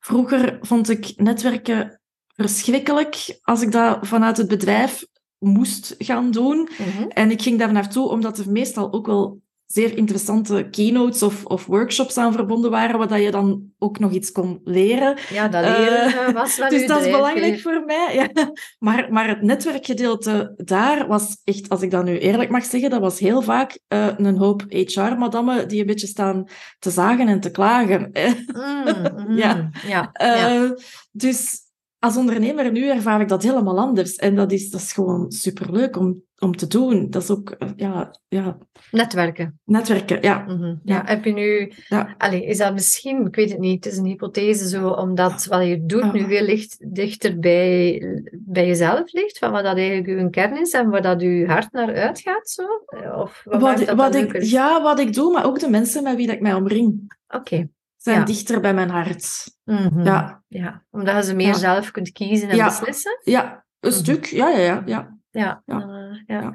[0.00, 2.00] vroeger vond ik netwerken
[2.34, 5.06] verschrikkelijk als ik dat vanuit het bedrijf
[5.38, 6.68] moest gaan doen.
[6.78, 7.08] Mhm.
[7.08, 11.66] En ik ging daar naartoe omdat er meestal ook wel zeer interessante keynotes of, of
[11.66, 15.16] workshops aan verbonden waren, waar dat je dan ook nog iets kon leren.
[15.30, 18.14] Ja, dat leren Eh, was wel Dus dat is belangrijk voor mij.
[18.14, 18.52] Ja.
[18.78, 23.00] Maar, maar het netwerkgedeelte daar was echt, als ik dat nu eerlijk mag zeggen, dat
[23.00, 26.44] was heel vaak eh, een hoop HR-madammen die een beetje staan
[26.78, 28.10] te zagen en te klagen.
[28.58, 29.36] Mm.
[29.36, 29.70] Ja.
[29.86, 30.10] ja.
[30.12, 30.12] ja.
[30.12, 30.70] Eh,
[31.12, 31.56] Dus
[31.98, 34.14] als ondernemer nu ervaar ik dat helemaal anders.
[34.14, 37.10] En dat is, dat is gewoon superleuk om, om te doen.
[37.10, 38.58] Dat is ook, eh, ja, ja
[38.90, 39.60] Netwerken.
[39.64, 40.22] netwerken.
[40.22, 40.38] Ja.
[40.38, 40.64] Mhm.
[40.64, 40.76] Ja.
[40.82, 41.02] Ja.
[41.04, 41.72] Heb je nu...
[41.88, 42.14] Ja.
[42.18, 45.66] Allee, is dat misschien, ik weet het niet, het is een hypothese zo, omdat wat
[45.66, 50.30] je doet nu veel licht, dichter bij, bij jezelf ligt, van wat dat eigenlijk uw
[50.30, 52.62] kern is en waar dat uw hart naar uitgaat, zo?
[52.86, 55.70] Eh, Of wat, Wat, dat wat dan ik, ja, wat ik doe, maar ook de
[55.70, 57.68] mensen met wie dat ik mij omring, Oké.
[57.96, 58.24] zijn Ja.
[58.24, 59.44] dichter bij mijn hart.
[59.64, 60.02] Mhm.
[60.04, 60.84] Ja, ja.
[60.90, 63.20] Omdat je ze meer zelf kunt kiezen en beslissen.
[63.24, 63.98] ja een Mhm.
[63.98, 64.24] stuk.
[64.24, 64.82] Ja, ja, ja.
[64.86, 65.16] ja.
[65.32, 65.62] Ja.
[65.66, 65.80] Ja.
[65.80, 66.54] eh, ja.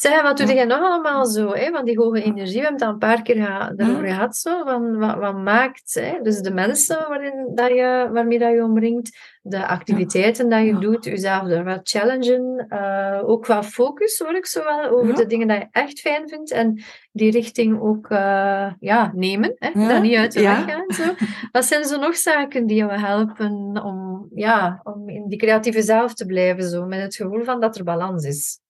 [0.00, 0.10] Ja.
[0.10, 1.52] Zeg, wat doe jij nog allemaal zo?
[1.52, 1.70] Hè?
[1.70, 4.36] Want die hoge energie, we hebben het al een paar keer gehad.
[4.36, 6.18] Zo, van, wat, wat maakt hè?
[6.22, 11.04] dus de mensen waarin, dat je, waarmee dat je omringt, de activiteiten dat je doet,
[11.04, 12.66] jezelf er wat challengen.
[12.68, 16.28] Uh, ook qua focus hoor ik zo wel over de dingen dat je echt fijn
[16.28, 16.50] vindt.
[16.50, 16.82] En
[17.12, 19.54] die richting ook uh, ja, nemen.
[19.58, 19.86] Hè?
[19.86, 20.84] Daar niet uit de weg gaan.
[20.94, 21.14] Zo.
[21.52, 26.14] Wat zijn zo nog zaken die je helpen om, ja, om in die creatieve zelf
[26.14, 26.68] te blijven?
[26.68, 28.60] Zo, met het gevoel van dat er balans is.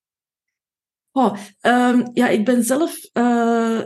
[1.12, 3.80] Oh, um, ja, ik ben zelf uh,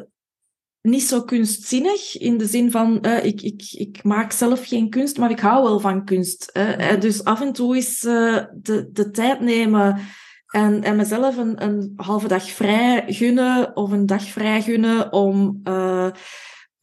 [0.80, 5.18] niet zo kunstzinnig in de zin van uh, ik, ik, ik maak zelf geen kunst,
[5.18, 6.50] maar ik hou wel van kunst.
[6.56, 9.98] Uh, dus af en toe is de, de tijd nemen
[10.46, 15.60] en, en mezelf een, een halve dag vrij gunnen of een dag vrij gunnen om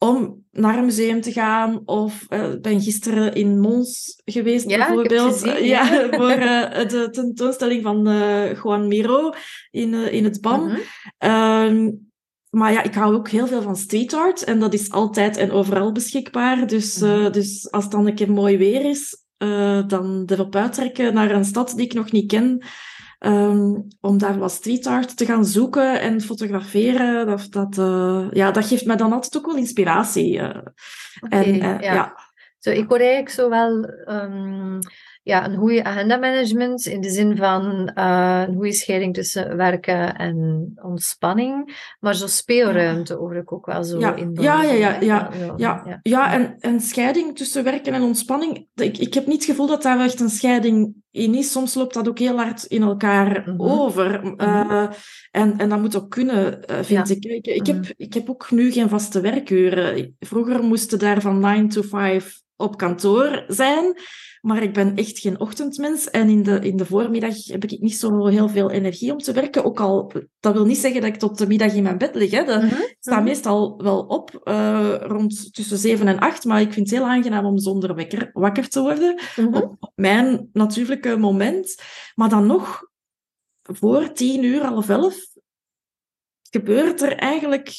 [0.02, 1.82] om naar een museum te gaan.
[1.84, 5.40] Of uh, ben gisteren in Mons geweest, ja, bijvoorbeeld.
[5.40, 5.84] Gezien, ja,
[6.18, 9.32] voor uh, de tentoonstelling van uh, Juan Miro
[9.70, 10.62] in, in het BAM.
[10.62, 10.78] Mm
[11.18, 12.10] -hmm.
[12.50, 14.44] maar ja, ik hou ook heel veel van street art.
[14.44, 16.66] En dat is altijd en overal beschikbaar.
[16.66, 17.32] Dus, -hmm.
[17.32, 19.24] dus als het dan een keer mooi weer is,
[19.86, 22.62] dan erop uittrekken naar een stad die ik nog niet ken.
[23.26, 28.50] Um, om daar wat street art te gaan zoeken en fotograferen, dat, dat, uh, ja,
[28.50, 30.38] dat geeft mij dan altijd ook wel inspiratie.
[30.38, 30.56] Uh.
[31.20, 31.94] Okay, en, uh, ja.
[31.94, 32.16] ja.
[32.58, 34.78] Zo, ik hoor eigenlijk zo wel um,
[35.22, 40.16] ja, een goede agenda management in de zin van uh, een goede scheiding tussen werken
[40.16, 44.14] en ontspanning, maar zo speelruimte hoor ik ook wel zo ja.
[44.14, 44.36] in.
[44.40, 46.32] Ja, ja, ja, ja, ja, ja, ja.
[46.32, 48.66] en, en scheiding tussen werken en ontspanning.
[48.74, 51.50] Ik, ik heb niet het gevoel dat daar echt een scheiding in is.
[51.50, 53.70] Soms loopt dat ook heel hard in elkaar mm -hmm.
[53.70, 54.20] over.
[54.22, 54.70] Mm -hmm.
[54.70, 54.88] uh,
[55.30, 57.14] en, en dat moet ook kunnen, uh, vind ja.
[57.14, 57.24] ik.
[57.24, 60.16] Ik, ik, heb, ik heb ook nu geen vaste werkuren.
[60.18, 63.94] Vroeger moesten daar van 9 to 5 op kantoor zijn.
[64.42, 66.10] Maar ik ben echt geen ochtendmens.
[66.10, 69.32] En in de, in de voormiddag heb ik niet zo heel veel energie om te
[69.32, 69.64] werken.
[69.64, 72.30] Ook al, dat wil niet zeggen dat ik tot de middag in mijn bed lig.
[72.30, 72.44] Hè.
[72.44, 72.94] Dat mm -hmm.
[73.00, 76.44] staat meestal wel op, uh, rond tussen zeven en acht.
[76.44, 79.20] Maar ik vind het heel aangenaam om zonder wekker wakker te worden.
[79.36, 79.54] Mm -hmm.
[79.54, 81.74] op, op mijn natuurlijke moment.
[82.14, 82.88] Maar dan nog,
[83.62, 85.16] voor tien uur, half elf,
[86.50, 87.70] gebeurt er eigenlijk...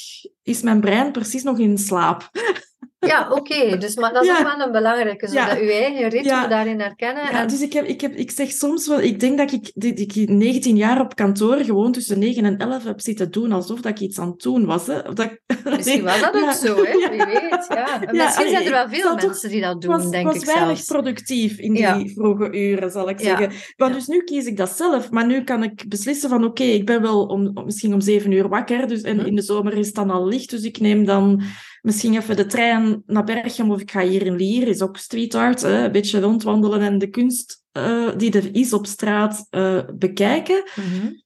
[0.41, 2.29] Is mijn brein precies nog in slaap.
[3.05, 3.39] Ja, oké.
[3.39, 3.77] Okay.
[3.77, 4.37] Dus, maar dat is ja.
[4.37, 5.55] ook wel een belangrijke, zodat ja.
[5.55, 6.47] je eigen ritme ja.
[6.47, 7.23] daarin herkennen.
[7.23, 7.47] Ja, en...
[7.47, 10.29] dus ik, heb, ik, heb, ik zeg soms wel, ik denk dat ik, die, die
[10.29, 13.99] 19 jaar op kantoor gewoon tussen 9 en 11 heb zitten doen, alsof dat ik
[13.99, 14.87] iets aan het doen was.
[14.87, 15.13] Hè.
[15.13, 15.29] Dat,
[15.75, 17.09] misschien was dat ook zo, hè?
[17.09, 17.65] wie weet.
[17.69, 17.99] Ja.
[18.11, 20.85] misschien zijn er wel veel mensen die dat doen, was, denk was ik Was weinig
[20.85, 23.51] productief in die vroege uren, zal ik zeggen.
[23.77, 26.73] Maar dus nu kies ik dat zelf, maar nu kan ik beslissen van, oké, okay,
[26.73, 29.25] ik ben wel om, misschien om 7 uur wakker, dus, en hm.
[29.25, 31.41] in de zomer is het dan al licht, dus ik neem dan
[31.83, 35.35] misschien even de trein naar Berchem of ik ga hier in Lier, is ook street
[35.35, 39.83] art, hè, een beetje rondwandelen en de kunst uh, die er is op straat uh,
[39.95, 40.63] bekijken.
[40.75, 41.21] Mm -hmm.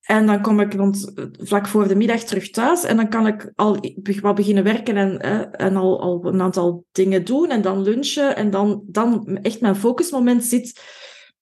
[0.00, 3.52] En dan kom ik rond, vlak voor de middag terug thuis en dan kan ik
[3.54, 3.78] al
[4.20, 8.36] wat beginnen werken en, uh, en al, al een aantal dingen doen en dan lunchen
[8.36, 10.80] en dan, dan echt mijn focusmoment zit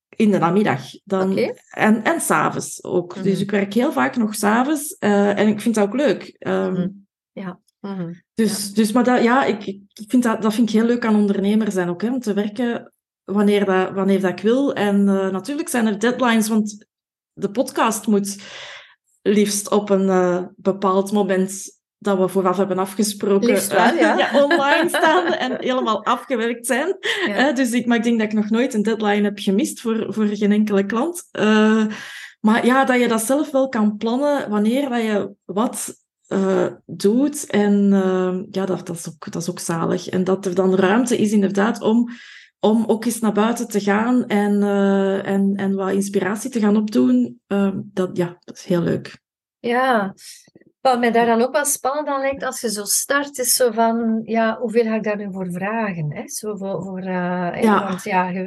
[0.09, 0.83] in de namiddag.
[1.05, 1.57] Dan, okay.
[1.71, 3.15] En, en s'avonds ook.
[3.15, 3.31] Mm -hmm.
[3.31, 6.37] Dus ik werk heel vaak nog s'avonds uh, en ik vind dat ook leuk.
[6.39, 7.07] Um, mm -hmm.
[7.33, 7.61] Ja.
[7.81, 8.23] Mm-hmm.
[8.35, 8.75] Dus, ja.
[8.75, 11.73] dus, maar dat, ja, ik, ik vind dat, dat vind ik heel leuk aan ondernemer
[11.73, 12.93] zijn ook, hè, om te werken
[13.25, 14.73] wanneer dat, wanneer dat ik wil.
[14.73, 16.87] En uh, natuurlijk zijn er deadlines, want
[17.33, 18.43] de podcast moet
[19.23, 24.13] liefst op een uh, bepaald moment dat we vooraf hebben afgesproken, wel, ja.
[24.13, 26.97] uh, ja, online staan en helemaal afgewerkt zijn.
[27.27, 27.53] Ja.
[27.53, 30.27] dus ik, maar ik denk dat ik nog nooit een deadline heb gemist voor, voor
[30.27, 31.29] geen enkele klant.
[32.41, 35.95] maar ja, dat je dat zelf wel kan plannen wanneer dat je wat
[36.29, 37.47] uh, doet.
[37.47, 40.09] En uh, ja, dat, dat, is ook, dat is ook zalig.
[40.09, 42.11] En dat er dan ruimte is inderdaad om,
[42.61, 46.77] om ook eens naar buiten te gaan en, uh, en, en wat inspiratie te gaan
[46.77, 47.41] opdoen.
[47.85, 49.19] dat, ja, dat is heel leuk.
[49.61, 50.15] Ja,
[50.81, 53.71] wat mij daar dan ook wel spannend aan lijkt als je zo start, is zo
[53.71, 56.13] van, ja, hoeveel ga ik daar nu voor vragen?
[56.13, 56.29] Hè?
[56.29, 57.89] Zo voor, voor, uh, ja.
[57.89, 58.41] Want ja, je,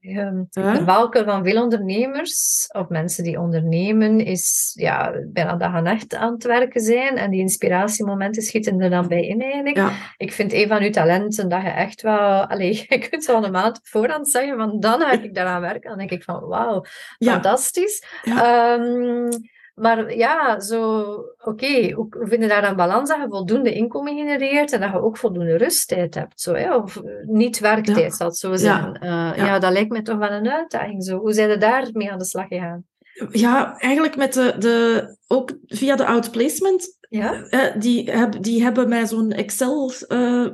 [0.00, 5.82] je, de valkuil van veel ondernemers, of mensen die ondernemen, is ja, bijna dag en
[5.82, 7.16] nacht aan het werken zijn.
[7.16, 9.76] En die inspiratiemomenten schieten er dan bij in eigenlijk.
[9.76, 9.90] Ja.
[10.16, 13.52] Ik vind een van uw talenten dat je echt wel, allez, je kunt al een
[13.52, 15.88] maand op voorhand zeggen, van dan ga ik daaraan werken.
[15.88, 16.84] Dan denk ik van, wauw,
[17.18, 18.04] fantastisch.
[18.24, 19.28] Um,
[19.74, 24.16] maar ja, zo, oké, okay, hoe vind je daar een balans dat je voldoende inkomen
[24.16, 26.40] genereert en dat je ook voldoende rusttijd hebt?
[26.40, 26.76] Zo, hè?
[26.76, 28.10] Of niet werktijd, ja.
[28.10, 28.98] zal het zo zijn.
[29.00, 29.30] Ja.
[29.30, 29.46] Uh, ja.
[29.46, 29.58] ja.
[29.58, 31.04] dat lijkt me toch wel een uitdaging.
[31.04, 31.18] Zo.
[31.18, 32.84] Hoe zijn je daarmee aan de slag gegaan?
[33.30, 36.98] Ja, eigenlijk met de, de, ook via de outplacement.
[37.08, 37.46] Ja?
[37.50, 40.46] Uh, die, heb, die hebben mij zo'n Excel uh,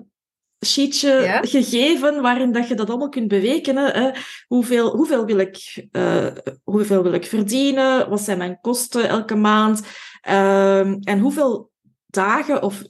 [0.67, 3.93] sheetje gegeven waarin dat je dat allemaal kunt berekenen.
[3.93, 4.11] Hè.
[4.47, 6.27] Hoeveel, hoeveel, wil ik, uh,
[6.63, 8.09] hoeveel wil ik verdienen?
[8.09, 9.83] Wat zijn mijn kosten elke maand?
[10.29, 11.71] Uh, en hoeveel
[12.07, 12.83] dagen of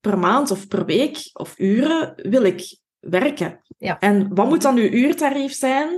[0.00, 3.60] per maand of per week of uren wil ik werken?
[3.78, 3.98] Ja.
[3.98, 5.88] En wat moet dan uw uurtarief zijn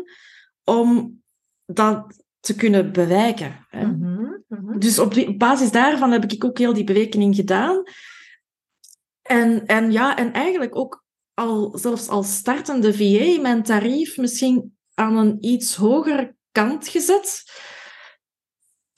[0.64, 1.20] om
[1.66, 3.66] dat te kunnen bewijken?
[3.70, 3.86] Hè?
[3.86, 4.78] Mm -hmm.
[4.78, 7.82] Dus op, die, op basis daarvan heb ik ook heel die berekening gedaan.
[9.22, 11.04] En, en ja, en eigenlijk ook
[11.34, 17.44] al, zelfs als startende VA, mijn tarief misschien aan een iets hogere kant gezet.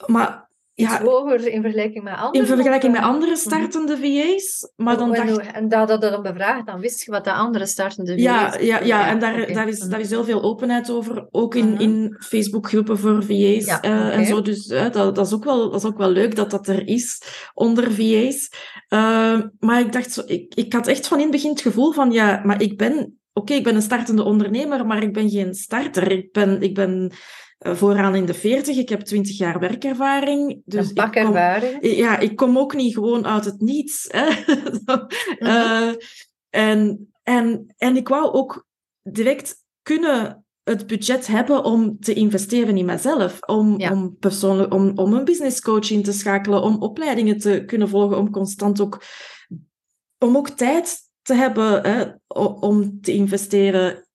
[0.07, 0.45] Maar
[0.77, 2.39] ja, iets hoger in vergelijking met andere?
[2.39, 3.41] In vergelijking met andere mhm.
[3.41, 4.73] startende VA's.
[4.77, 5.53] Maar dan en, dacht...
[5.53, 8.23] en dat dat dan bevraagd, dan wist je wat de andere startende VA's...
[8.23, 11.27] Ja, ja, ja, en daar, daar, is, daar is heel veel openheid over.
[11.31, 14.43] Ook in, in Facebook-groepen voor VA's ja, uh, en zo.
[14.43, 16.87] Dus uh, dat, dat, is ook wel, dat is ook wel leuk dat dat er
[16.87, 17.23] is
[17.55, 18.51] onder VA's.
[18.95, 21.93] Uh, maar ik dacht, zo, ik, ik had echt van in het begin het gevoel
[21.93, 22.93] van, ja, maar ik ben...
[22.97, 26.11] Oké, okay, ik ben een startende ondernemer, maar ik ben geen starter.
[26.11, 26.63] Ik ben...
[26.63, 27.13] Ik ben
[27.59, 28.77] eh, vooraan in de 40.
[28.77, 30.63] Ik heb 20 jaar werkervaring.
[30.65, 31.79] Dus een ervaring.
[31.97, 34.09] Ja, ik kom ook niet gewoon uit het niets.
[34.09, 34.29] Hè.
[35.39, 35.95] uh,
[36.51, 38.67] en, en, en ik wou ook
[39.03, 43.41] direct kunnen het budget hebben om te investeren in mezelf.
[43.41, 43.93] Om, ja.
[43.93, 48.19] om, persoonlijk, om, om een business coach in te schakelen, om opleidingen te kunnen volgen,
[48.19, 49.03] om constant ook,
[50.19, 52.05] om ook tijd te hebben hè,
[52.61, 54.09] om te investeren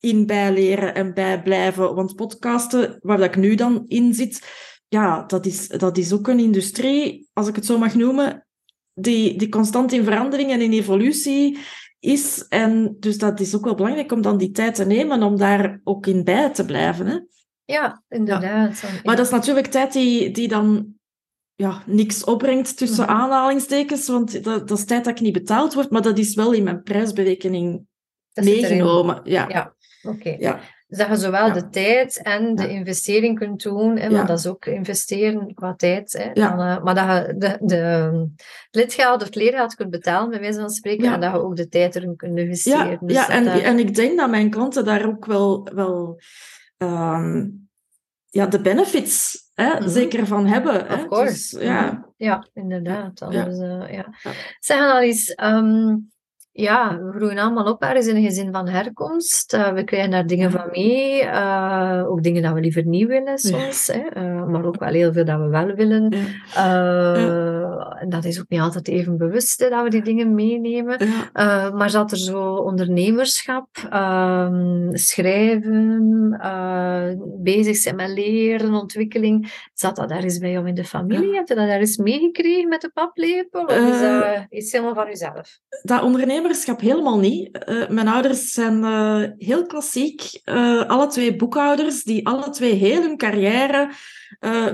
[0.00, 1.94] in bijleren en bijblijven.
[1.94, 4.42] Want podcasten, waar dat ik nu dan in zit,
[4.88, 8.46] ja, dat is, dat is ook een industrie, als ik het zo mag noemen,
[8.94, 11.58] die, die constant in verandering en in evolutie
[12.00, 12.46] is.
[12.48, 15.80] En dus dat is ook wel belangrijk om dan die tijd te nemen om daar
[15.84, 17.06] ook in bij te blijven.
[17.06, 17.18] Hè?
[17.64, 18.78] Ja, inderdaad.
[18.80, 18.88] Ja.
[19.04, 20.86] Maar dat is natuurlijk tijd die, die dan
[21.54, 23.12] ja, niks opbrengt tussen Mhm.
[23.12, 26.52] aanhalingstekens, want dat, dat is tijd dat ik niet betaald word, maar dat is wel
[26.52, 27.86] in mijn prijsberekening
[28.32, 28.50] erin.
[28.50, 29.20] meegenomen.
[29.24, 29.48] Ja.
[29.48, 30.36] Ja, oké.
[30.38, 30.60] Ja.
[30.88, 31.52] Dus dat je zowel Ja.
[31.52, 32.68] de tijd en de Ja.
[32.68, 36.12] investering kunt doen, hè, want dat is ook investeren qua tijd.
[36.12, 38.24] Hè, dan, eh, maar dat je de, de ehm,
[38.70, 41.68] lidgeld of het leergeld kunt betalen, bij wijze van spreken, en dat je ook de
[41.68, 42.90] tijd erin kunt investeren.
[42.90, 46.20] Ja, Dus ja en, daar- en ik denk dat mijn klanten daar ook wel, wel
[46.76, 47.46] ehm,
[48.28, 49.88] ja, de benefits hè, Mhm.
[49.88, 50.80] zeker van hebben.
[50.82, 51.06] Of Hè?
[51.06, 51.56] course.
[51.58, 51.82] Dus, ja.
[51.92, 52.00] Mhm.
[52.16, 53.26] Ja, inderdaad.
[53.30, 53.46] Ja.
[53.46, 54.14] Eh, ja.
[54.22, 54.32] Ja.
[54.58, 55.96] Zeg Annelies, ehm,
[56.60, 59.52] ja, we groeien allemaal op ergens in een gezin van herkomst.
[59.52, 61.22] Eh, we krijgen daar dingen van mee.
[61.22, 63.86] eh, ook dingen dat we liever niet willen soms.
[63.86, 63.98] Hè?
[63.98, 66.16] eh, maar ook wel heel veel dat we wel willen.
[66.54, 67.96] Ja.
[68.00, 70.98] En dat is ook niet altijd even bewust hè, dat we die dingen meenemen.
[71.32, 71.70] Ja.
[71.70, 76.40] Maar zat er zo ondernemerschap, ehm, schrijven,
[77.42, 81.34] bezig zijn met leren, ontwikkeling, zat dat daar eens bij jou in de familie?
[81.34, 83.64] Heb je dat daar eens meegekregen met de paplepel?
[83.64, 85.58] Of is dat iets helemaal van jezelf?
[85.82, 86.02] Dat
[86.56, 87.58] helemaal niet.
[87.58, 90.40] Eh, mijn ouders zijn eh, heel klassiek.
[90.44, 93.90] Eh, alle twee boekhouders die alle twee heel hun carrière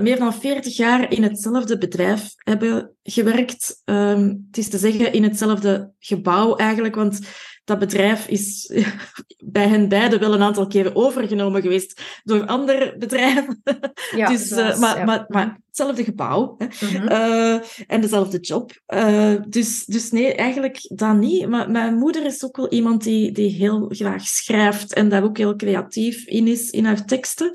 [0.01, 3.81] meer dan 40 jaar in hetzelfde bedrijf hebben gewerkt.
[3.85, 7.19] Ehm, het is te zeggen in hetzelfde gebouw eigenlijk, want
[7.65, 8.71] dat bedrijf is
[9.45, 13.61] bij hen beiden wel een aantal keren overgenomen geweest door andere bedrijven.
[14.15, 15.05] Ja, dus, eh, maar, ja.
[15.05, 16.55] maar, maar hetzelfde gebouw.
[16.57, 16.65] Hè.
[16.65, 17.07] Mhm.
[17.07, 17.53] Eh,
[17.87, 18.81] en dezelfde job.
[18.85, 21.47] Eh, dus, dus nee, eigenlijk dat niet.
[21.47, 25.37] Maar mijn moeder is ook wel iemand die, die heel graag schrijft en daar ook
[25.37, 27.51] heel creatief in is, in haar teksten.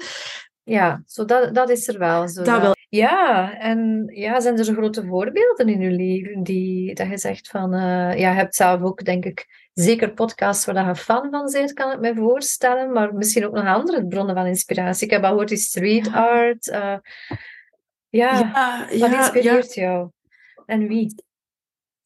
[0.62, 2.28] Ja, zo dat, dat is er wel.
[2.28, 2.74] Zo Dat wel.
[2.88, 7.48] Ja, en ja, zijn er zo grote voorbeelden in uw leven die dat je zegt
[7.48, 7.80] van, eh,
[8.18, 11.92] ja, je hebt zelf ook, denk ik, zeker podcasts waar je fan van bent, kan
[11.92, 15.04] ik me voorstellen, maar misschien ook nog andere bronnen van inspiratie.
[15.06, 16.12] Ik heb al gehoord die street Ja.
[16.12, 16.68] art.
[16.68, 16.96] eh,
[18.08, 19.18] ja, ja, wat ja, ja.
[19.18, 20.08] inspireert jou?
[20.66, 21.14] En wie?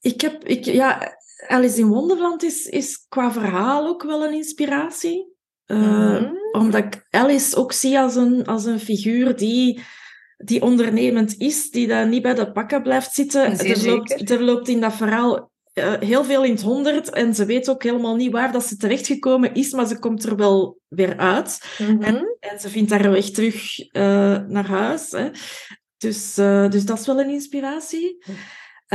[0.01, 5.34] Ik heb, ik, ja, Alice in Wonderland is, is qua verhaal ook wel een inspiratie.
[5.67, 6.33] Eh, Mhm.
[6.53, 9.81] Omdat ik Alice ook zie als een, als een figuur die,
[10.37, 13.57] die ondernemend is, die daar niet bij de pakken blijft zitten.
[13.57, 17.35] Zeer er, loopt, er loopt in dat verhaal eh, heel veel in het honderd en
[17.35, 20.79] ze weet ook helemaal niet waar dat ze terechtgekomen is, maar ze komt er wel
[20.89, 21.61] weer uit.
[21.79, 22.25] Mhm.
[22.41, 25.11] En ze vindt haar weg terug eh, naar huis.
[25.11, 25.31] Hè.
[25.99, 26.35] Dus,
[26.69, 28.25] dus dat is wel een inspiratie.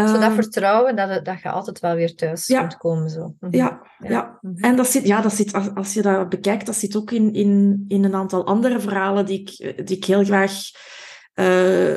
[0.08, 2.60] Zo dat Ehm, vertrouwen dat, het- dat je altijd wel weer thuis Ja.
[2.60, 3.10] kunt komen.
[3.10, 3.36] Zo.
[3.40, 3.56] Mhm.
[3.56, 4.10] ja, Ja.
[4.10, 4.38] ja.
[4.42, 4.64] Mhm.
[4.64, 7.34] En dat zit, ja, dat zit, als, als je dat bekijkt, dat zit ook in,
[7.34, 9.58] in, in een aantal andere verhalen die ik,
[9.88, 10.52] die ik heel graag
[11.34, 11.94] eh,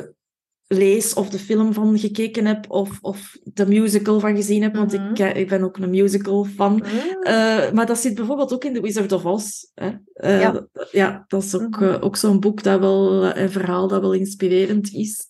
[0.67, 4.93] lees of de film van gekeken heb of, of de musical van gezien heb, want
[4.97, 5.09] Mhm.
[5.11, 6.73] ik, eh, ik ben ook een musical fan.
[6.73, 6.81] Mm.
[7.23, 9.63] Eh, maar dat zit bijvoorbeeld ook in The Wizard of Oz.
[9.73, 9.91] Hè.
[10.13, 10.67] Ja.
[10.91, 11.23] ja.
[11.27, 15.27] dat is ook, ook zo'n boek dat wel, een verhaal dat wel inspirerend is.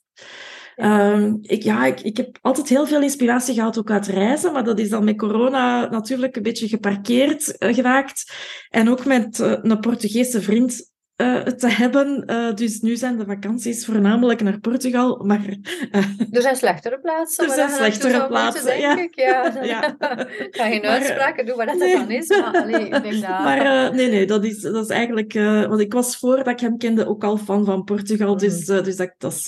[0.76, 4.64] Ehm, ik, ja, ik, ik heb altijd heel veel inspiratie gehad ook uit reizen, maar
[4.64, 8.34] dat is dan met corona natuurlijk een beetje geparkeerd uh, geraakt.
[8.70, 12.24] En ook met uh, een Portugese vriend uh, te hebben.
[12.28, 15.24] Uh, dus nu zijn de vakanties voornamelijk naar Portugal.
[15.24, 15.46] Maar,
[15.92, 17.46] uh, er zijn slechtere plaatsen.
[17.46, 19.00] Er zijn slechtere plaatsen, denk ja.
[19.00, 19.16] ik.
[19.16, 19.54] Ja.
[19.64, 19.88] ja.
[20.40, 21.96] ik ga geen uitspraken doen wat dat nee.
[21.96, 22.28] dan is.
[22.28, 23.30] Maar, allee, ik denk dat...
[23.30, 25.34] maar nee, nee, dat is, dat is eigenlijk...
[25.68, 28.38] want ik was voordat ik hem kende ook al fan van Portugal.
[28.38, 29.46] Dus, dus dat, dat, is,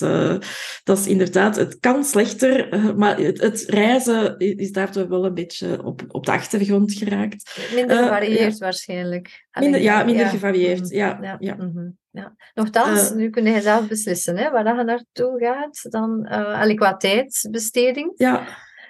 [0.84, 1.56] dat is inderdaad...
[1.56, 6.32] Het kan slechter, maar het, het, reizen is daardoor wel een beetje op, op de
[6.32, 7.60] achtergrond geraakt.
[7.74, 9.45] Minder gevarieerd waarschijnlijk.
[9.60, 10.88] Minder, ja, minder gevarieerd.
[10.88, 11.36] Ja, ja.
[11.38, 11.54] ja.
[11.54, 11.96] Mm-hmm.
[12.10, 12.36] ja.
[12.54, 15.92] Nochtans, uh, nu kun je zelf beslissen hè, waar je naartoe gaat.
[15.92, 18.12] Dan, uh, allee, qua tijdsbesteding.
[18.14, 18.46] Ja.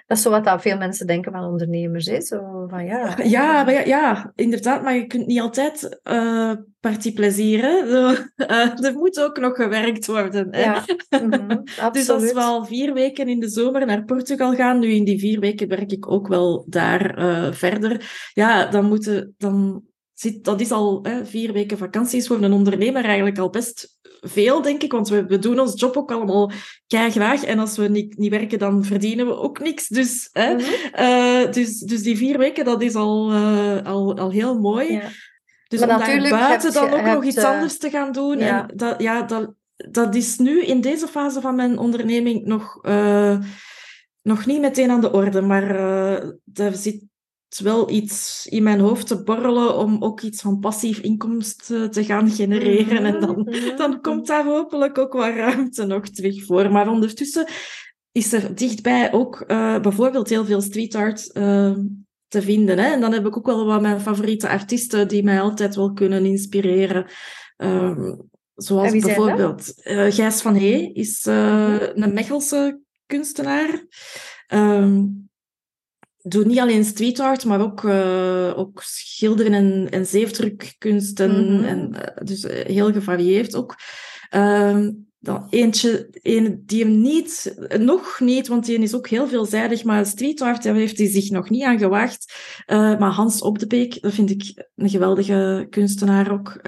[0.07, 2.05] Dat is zo wat dat veel mensen denken van ondernemers.
[2.05, 2.21] Hè?
[2.21, 4.83] Zo van, ja, ja, maar ja, ja, inderdaad.
[4.83, 7.75] Maar je kunt niet altijd uh, partie plezieren.
[8.37, 10.47] Uh, er moet ook nog gewerkt worden.
[10.51, 10.61] Hè?
[10.61, 14.87] Ja, mm-hmm, dus als we al vier weken in de zomer naar Portugal gaan, nu
[14.87, 18.29] in die vier weken werk ik ook wel daar uh, verder.
[18.33, 19.35] Ja, dan moeten...
[19.37, 19.83] Dan,
[20.19, 23.97] zit, dat is al hè, vier weken vakantie is voor een ondernemer eigenlijk al best
[24.21, 24.91] veel, denk ik.
[24.91, 26.51] Want we, we doen ons job ook allemaal
[26.87, 27.43] graag.
[27.43, 29.87] En als we niet, niet werken, dan verdienen we ook niks.
[29.87, 31.05] Dus, hè, mm -hmm.
[31.05, 34.91] uh, dus, dus die vier weken, dat is al, uh, al, al heel mooi.
[34.91, 35.09] Ja.
[35.67, 38.37] Dus maar om daar buiten dan ook nog iets uh, anders te gaan doen.
[38.37, 38.69] Ja.
[38.69, 42.81] En dat, ja, dat, dat is nu in deze fase van mijn onderneming nog,
[44.21, 45.41] nog niet meteen aan de orde.
[45.41, 45.67] Maar
[46.43, 47.03] daar zit
[47.59, 52.29] wel iets in mijn hoofd te borrelen om ook iets van passief inkomsten te gaan
[52.29, 53.05] genereren.
[53.05, 56.71] En dan, dan komt daar hopelijk ook wat ruimte nog terug voor.
[56.71, 57.47] Maar ondertussen
[58.11, 61.75] is er dichtbij ook uh, bijvoorbeeld heel veel street art uh,
[62.27, 62.77] te vinden.
[62.77, 62.91] Hè?
[62.91, 66.25] En dan heb ik ook wel wat mijn favoriete artiesten die mij altijd wel kunnen
[66.25, 67.05] inspireren.
[67.57, 68.13] Uh,
[68.55, 73.85] zoals bijvoorbeeld uh, Gijs van Hee is een Mechelse kunstenaar.
[74.53, 75.26] Um,
[76.27, 81.29] doe niet alleen street art, maar ook, uh, ook schilderen en, en zeefdrukkunsten.
[81.29, 81.63] Mm -hmm.
[81.63, 83.75] en, uh, dus heel gevarieerd ook.
[84.35, 84.87] Uh,
[85.19, 90.05] dan eentje een, die hem niet, nog niet, want die is ook heel veelzijdig, maar
[90.05, 92.33] street art daar heeft hij zich nog niet aan gewaagd.
[92.67, 96.59] maar Hans Op de Beek, dat vind ik een geweldige kunstenaar ook.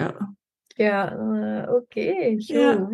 [0.80, 1.99] Ja, uh, oké.
[1.99, 2.88] Okay, ja.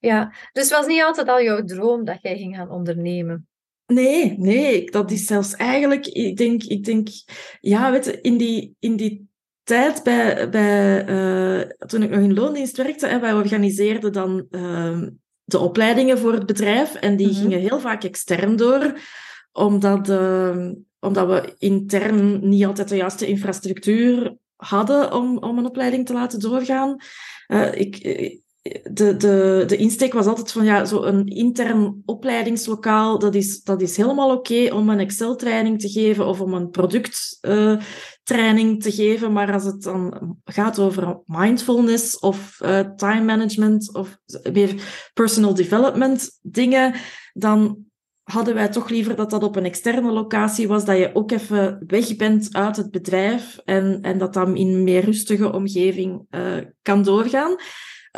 [0.00, 0.32] ja.
[0.52, 3.48] Dus het was niet altijd al jouw droom dat jij ging gaan ondernemen?
[3.92, 7.08] Nee, nee, dat is zelfs eigenlijk, ik denk, ik denk
[7.60, 9.28] ja, weet je, in die, in die
[9.62, 15.02] tijd bij, bij, uh, toen ik nog in loondienst werkte, hè, wij organiseerden dan uh,
[15.44, 17.42] de opleidingen voor het bedrijf en die mm-hmm.
[17.42, 18.98] gingen heel vaak extern door,
[19.52, 20.68] omdat, uh,
[21.00, 26.40] omdat we intern niet altijd de juiste infrastructuur hadden om, om een opleiding te laten
[26.40, 26.96] doorgaan.
[27.72, 27.96] ik,
[28.62, 33.96] de, de, de insteek was altijd van ja, zo'n intern opleidingslokaal, dat is, dat is
[33.96, 39.32] helemaal oké om een Excel-training te geven of om een producttraining uh, te geven.
[39.32, 44.18] Maar als het dan gaat over mindfulness of uh, time management of
[44.52, 44.74] meer
[45.14, 46.94] personal development dingen,
[47.32, 47.84] dan
[48.22, 51.84] hadden wij toch liever dat dat op een externe locatie was, dat je ook even
[51.86, 56.56] weg bent uit het bedrijf en, en dat dan in een meer rustige omgeving uh,
[56.82, 57.56] kan doorgaan.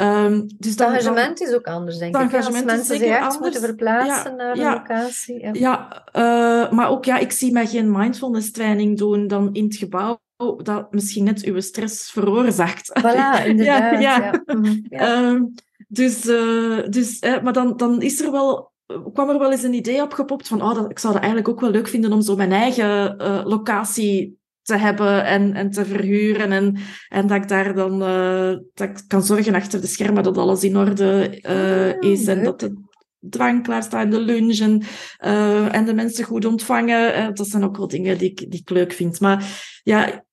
[0.01, 2.35] Um, dus het engagement dan, is ook anders, denk ik.
[2.35, 5.41] Als mensen zich echt moeten verplaatsen ja, naar ja, een locatie.
[5.41, 9.65] Ja, ja uh, maar ook ja, ik zie mij geen mindfulness training doen dan in
[9.65, 10.21] het gebouw
[10.63, 13.01] dat misschien net uw stress veroorzaakt.
[13.01, 14.01] Voilà, inderdaad.
[14.01, 14.43] ja,
[14.89, 15.29] ja.
[15.29, 15.55] Um,
[15.89, 18.73] dus, uh, dus maar dan, dan is er wel
[19.13, 21.61] kwam er wel eens een idee opgepopt van oh, dat, ik zou het eigenlijk ook
[21.61, 23.17] wel leuk vinden om zo mijn eigen
[23.47, 26.53] locatie te hebben en, en te verhuren.
[26.53, 26.77] En,
[27.09, 30.65] en dat ik daar dan uh, dat ik kan zorgen achter de schermen dat alles
[30.65, 32.27] in orde uh, is.
[32.27, 32.81] En dat de
[33.19, 34.83] drank klaarstaat, de lunch en,
[35.25, 37.35] uh, en de mensen goed ontvangen.
[37.35, 39.21] dat zijn ook wel dingen die ik, die ik leuk vind.
[39.21, 39.45] Maar
[39.83, 40.25] ja,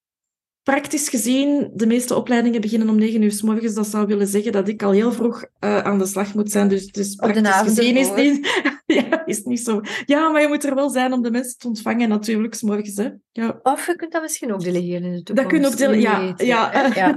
[0.63, 3.73] praktisch gezien, de meeste opleidingen beginnen om negen uur s morgens.
[3.73, 6.67] Dat zou willen zeggen dat ik al heel vroeg uh, aan de slag moet zijn.
[6.67, 8.47] Dus, dus praktisch gezien is niet,
[9.09, 9.81] ja, is niet zo.
[10.05, 12.97] Ja, maar je moet er wel zijn om de mensen te ontvangen, natuurlijk, s morgens.
[12.97, 13.09] Hè.
[13.31, 13.59] Ja.
[13.63, 15.35] Of je kunt dat misschien ook delegeren in de toekomst.
[15.35, 16.71] Dat kun je ook delegeren, ja.
[16.73, 16.91] ja.
[16.93, 17.15] ja.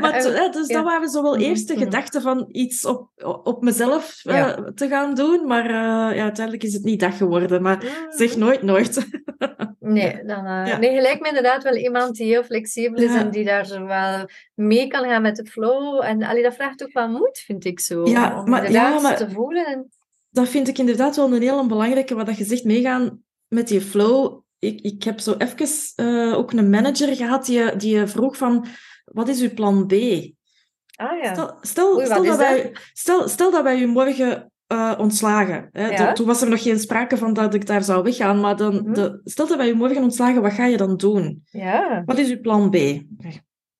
[0.00, 0.22] maar
[0.52, 1.90] dus dat waren zo wel eerste mm-hmm.
[1.90, 3.10] gedachten van iets op,
[3.42, 5.46] op mezelf uh, te gaan doen.
[5.46, 7.62] Maar uh, ja, uiteindelijk is het niet dat geworden.
[7.62, 9.06] Maar zeg nooit nooit.
[9.80, 10.44] nee, dan,
[10.80, 14.28] nee, gelijk me inderdaad wel iemand die heel flexibel is en die daar zo wel
[14.54, 16.04] mee kan gaan met de flow.
[16.04, 18.06] En allee, dat vraagt ook wel moed, vind ik zo.
[18.06, 19.66] Ja, om maar, ja, maar te voelen.
[19.66, 19.90] En...
[20.32, 24.40] Dat vind ik inderdaad wel een heel belangrijke, wat je zegt, meegaan met die flow.
[24.58, 25.68] Ik, ik heb zo even
[26.06, 28.66] uh, ook een manager gehad die, die vroeg van,
[29.04, 29.92] wat is uw plan B?
[29.92, 31.32] Ah, ja.
[31.32, 35.68] Stel, stel, Oei, stel, dat wij, stel, stel dat wij u morgen eh, ontslagen.
[35.72, 35.88] Hè.
[35.88, 36.06] Ja.
[36.08, 38.40] De- toen was er nog geen sprake van dat ik daar zou weggaan.
[38.40, 38.92] Maar dan, Mhm.
[38.92, 41.42] de, stel dat wij je morgen ontslagen, wat ga je dan doen?
[41.50, 42.02] Ja.
[42.04, 42.76] Wat is uw plan B?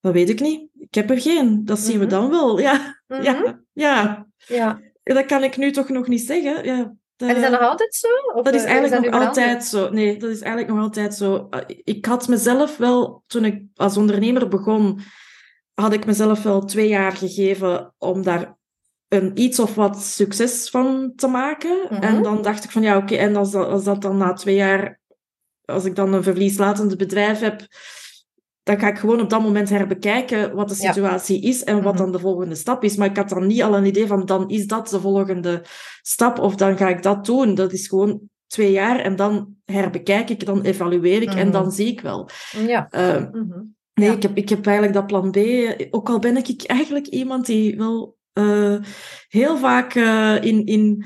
[0.00, 0.68] Dat weet ik niet.
[0.78, 1.64] Ik heb er geen.
[1.64, 2.14] Dat zien we Mhm.
[2.14, 2.59] dan wel.
[2.61, 3.22] Ja, Mhm.
[3.22, 4.26] ja, ja.
[4.46, 4.80] ja.
[5.03, 6.64] Dat kan ik nu toch nog niet zeggen.
[6.64, 8.09] Ja, En is dat nog altijd zo?
[8.34, 9.90] Of dat is eh, eigenlijk dat nog altijd zo.
[9.90, 11.48] Nee, dat is eigenlijk nog altijd zo.
[11.50, 15.00] Uh, Ik had mezelf wel, toen ik als ondernemer begon,
[15.74, 18.57] had ik mezelf wel twee jaar gegeven om daar
[19.09, 21.86] een iets of wat succes van te maken.
[21.90, 22.03] Mhm.
[22.03, 24.55] En dan dacht ik van ja, oké, en als dat, als dat dan na twee
[24.55, 25.00] jaar,
[25.64, 27.66] als ik dan een verlieslatend bedrijf heb,
[28.63, 30.93] dan ga ik gewoon op dat moment herbekijken wat de Ja.
[30.93, 32.03] situatie is en wat Mhm.
[32.03, 32.97] dan de volgende stap is.
[32.97, 35.63] Maar ik had dan niet al een idee van dan is dat de volgende
[36.03, 37.55] stap of dan ga ik dat doen.
[37.55, 41.51] Dat is gewoon twee jaar en dan herbekijk ik, dan evalueer ik en Mhm.
[41.51, 42.29] dan zie ik wel.
[42.67, 42.87] Ja.
[42.91, 43.61] Eh, Mhm.
[43.95, 44.15] nee, Ja.
[44.15, 45.37] ik, heb, ik heb eigenlijk dat plan B.
[45.91, 48.77] Ook al ben ik eigenlijk iemand die wel eh,
[49.29, 51.05] heel vaak eh, in, in,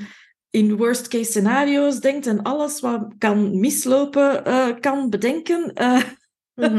[0.49, 5.73] in worst case scenario's denkt en alles wat kan mislopen eh, kan bedenken.
[6.57, 6.77] Mhm.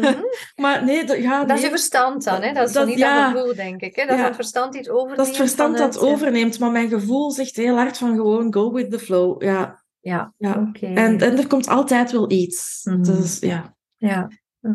[0.00, 0.22] Mhm.
[0.62, 2.52] maar nee, dat, ja, Dat is je verstand dan, hè?
[2.52, 3.30] Dat is Dat- niet ja.
[3.30, 3.96] dat gevoel, denk ik.
[3.96, 4.06] Hè?
[4.06, 5.16] Dat is het verstand het overneemt.
[5.16, 8.72] Dat is het verstand dat overneemt, maar mijn gevoel zegt heel hard van gewoon go
[8.72, 9.42] with the flow.
[9.42, 10.70] Ja, Ja, ja.
[10.80, 12.80] En, en er komt altijd wel iets.
[12.84, 13.02] Mhm.
[13.02, 13.76] Dus ja.
[13.96, 14.28] Ja.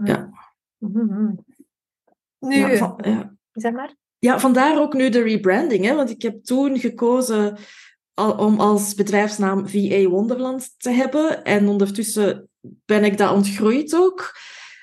[0.03, 0.29] Ja.
[2.39, 3.01] Nu, van-
[3.53, 3.95] zeg maar.
[4.19, 5.85] Ja, vandaar ook nu de rebranding.
[5.85, 5.95] Hè?
[5.95, 7.57] Want ik heb toen gekozen
[8.37, 11.43] om als bedrijfsnaam VA Wonderland te hebben.
[11.43, 14.37] En ondertussen ben ik dat ontgroeid ook.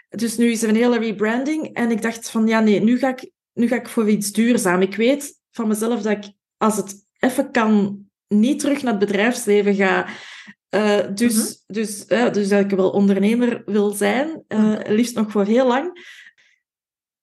[0.08, 1.74] Dus nu is er een hele rebranding.
[1.74, 4.80] En ik dacht van, ja nee, nu ga ik, nu ga ik voor iets duurzaam.
[4.82, 9.74] Ik weet van mezelf dat ik, als het even kan, niet terug naar het bedrijfsleven
[9.74, 10.06] ga.
[10.68, 14.42] Eh, dus, dus, eh, dus dat ik wel ondernemer wil zijn.
[14.48, 14.92] eh, Mhm.
[14.92, 16.14] Liefst nog voor heel lang.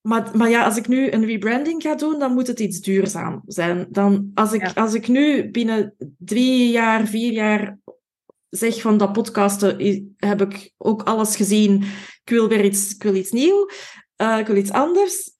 [0.00, 3.42] Maar, maar ja, als ik nu een rebranding ga doen, dan moet het iets duurzaam
[3.46, 3.86] zijn.
[3.90, 4.72] Dan, als, ik, Ja.
[4.74, 7.78] als ik nu binnen drie jaar, vier jaar
[8.56, 9.76] zeg van dat podcasten
[10.16, 11.82] heb ik ook alles gezien.
[12.24, 13.68] Ik wil weer iets, ik wil iets nieuw.
[14.16, 15.32] eh, ik wil iets anders.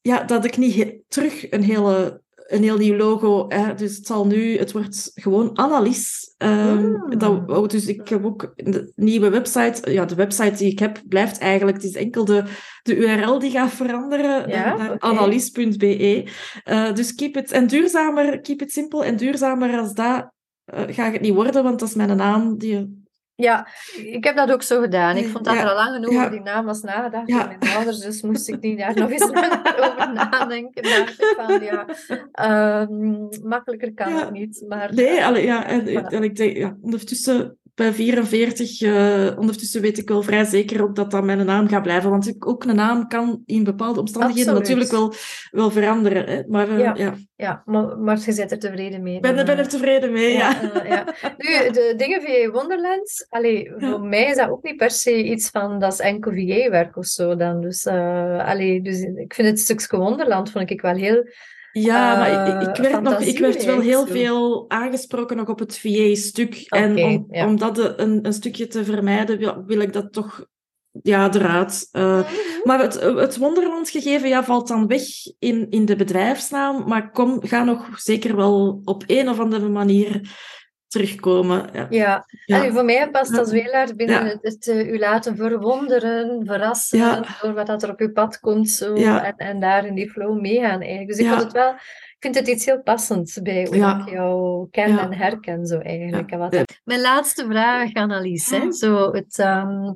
[0.00, 3.44] Ja, dat ik niet terug een, hele, een heel nieuw logo.
[3.48, 6.34] Hè, dus het zal nu, het wordt gewoon Annelies.
[6.36, 7.18] Ehm, Mm.
[7.18, 9.92] dat, oh, dus ik heb ook een nieuwe website.
[9.92, 11.76] Ja, de website die ik heb blijft eigenlijk.
[11.76, 12.44] Het is enkel de,
[12.82, 16.26] de URL die gaat veranderen Ja, naar annelies.be.
[16.64, 20.30] Eh, dus keep it, en duurzamer, keep it simpel en duurzamer als dat
[20.70, 22.58] eh, gaat het niet worden, want dat is mijn naam.
[22.58, 22.98] Die,
[23.34, 23.66] Ja,
[23.96, 25.16] ik heb dat ook zo gedaan.
[25.16, 26.18] Ik vond dat Ja, er al lang genoeg ja.
[26.18, 27.38] over die naam was nagedacht Ja.
[27.38, 30.82] door mijn ouders, dus moest ik niet daar nog eens over nadenken.
[30.82, 31.86] Dacht ik van, ja,
[32.32, 34.64] ehm, makkelijker kan het niet.
[34.68, 36.06] Maar, nee, allee, ja, en, Voilà.
[36.06, 40.96] en ik denk, ja, ondertussen bij 44, eh, ondertussen weet ik wel vrij zeker ook
[40.96, 44.54] dat dat mijn naam gaat blijven, want ik, ook een naam kan in bepaalde omstandigheden
[44.54, 44.78] Absoluut.
[44.78, 45.12] natuurlijk
[45.50, 46.26] wel, wel veranderen.
[46.26, 46.42] Hè?
[46.46, 46.94] Maar eh, Ja.
[46.96, 49.14] ja, Ja, maar, maar je bent er tevreden mee.
[49.14, 50.32] ik ben, ben er eh, tevreden mee.
[50.32, 50.56] Ja.
[50.74, 51.04] Ja, ja.
[51.36, 55.48] Nu, de dingen VA Wonderland, allee, voor mij is dat ook niet per se iets
[55.50, 57.60] van dat is enkel VA-werk of zo dan.
[57.60, 61.24] Dus, allee, dus ik vind het stukje Wonderland vond ik wel heel.
[61.72, 65.58] Ja, maar ik, ik, Eh, werd nog, ik werd wel heel veel aangesproken nog op
[65.58, 66.66] het VA-stuk.
[66.68, 67.46] en om, ja.
[67.46, 70.46] om dat een, een stukje te vermijden, wil, wil ik dat toch
[71.02, 71.88] ja, eruit.
[71.92, 72.20] Eh,
[72.64, 75.02] maar het, het Wonderland gegeven ja, valt dan weg
[75.38, 80.20] in, in de bedrijfsnaam, maar kom, ga nog zeker wel op een of andere manier
[80.90, 81.66] terugkomen.
[81.72, 81.86] Ja.
[81.90, 82.56] Ja, Ja.
[82.58, 84.30] Allee, voor mij past dat heel erg binnen Ja.
[84.30, 87.24] het, het eh, u laten verwonderen, verrassen Ja.
[87.42, 89.24] door wat dat er op uw pad komt zo, Ja.
[89.24, 91.08] en, en daar in die flow meegaan eigenlijk.
[91.08, 91.30] Dus ik Ja.
[91.30, 93.98] vond het wel, ik vind het iets heel passends bij hoe Ja.
[94.06, 95.00] ik jou ken Ja.
[95.02, 96.30] en herken zo eigenlijk.
[96.30, 96.36] Ja.
[96.36, 98.58] En wat Mijn laatste vraag, Annelies, hè?
[98.60, 98.70] Ah.
[98.72, 99.92] Zo het, ehm,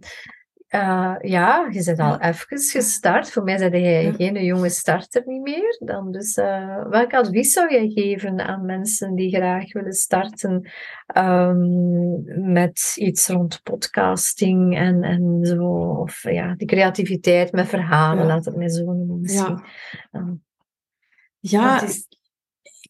[0.75, 3.31] eh, ja, je bent al even gestart.
[3.31, 5.77] Voor mij ben jij geen jonge starter niet meer.
[5.85, 10.71] Dan dus, eh, welk advies zou jij geven aan mensen die graag willen starten
[11.07, 15.65] ehm, met iets rond podcasting en, en zo?
[16.01, 18.29] Of ja, die creativiteit met verhalen, Ja.
[18.29, 19.63] laat het mij zo noemen misschien.
[20.13, 20.37] Ja.
[21.39, 22.07] Ja, wat is-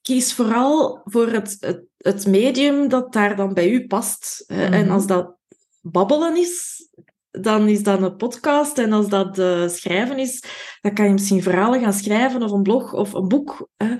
[0.02, 4.44] kies vooral voor het, het, het medium dat daar dan bij u past.
[4.46, 4.90] En Mhm.
[4.90, 5.36] als dat
[5.82, 6.73] babbelen is,
[7.40, 8.78] dan is dat een podcast.
[8.78, 10.42] En als dat eh, schrijven is,
[10.80, 13.68] dan kan je misschien verhalen gaan schrijven of een blog of een boek.
[13.76, 13.96] hè.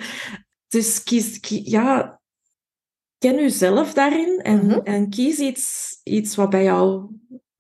[0.69, 2.21] Dus kies, kie- ja,
[3.19, 4.79] ken uzelf daarin en, Mhm.
[4.79, 7.07] en kies iets, iets wat bij jou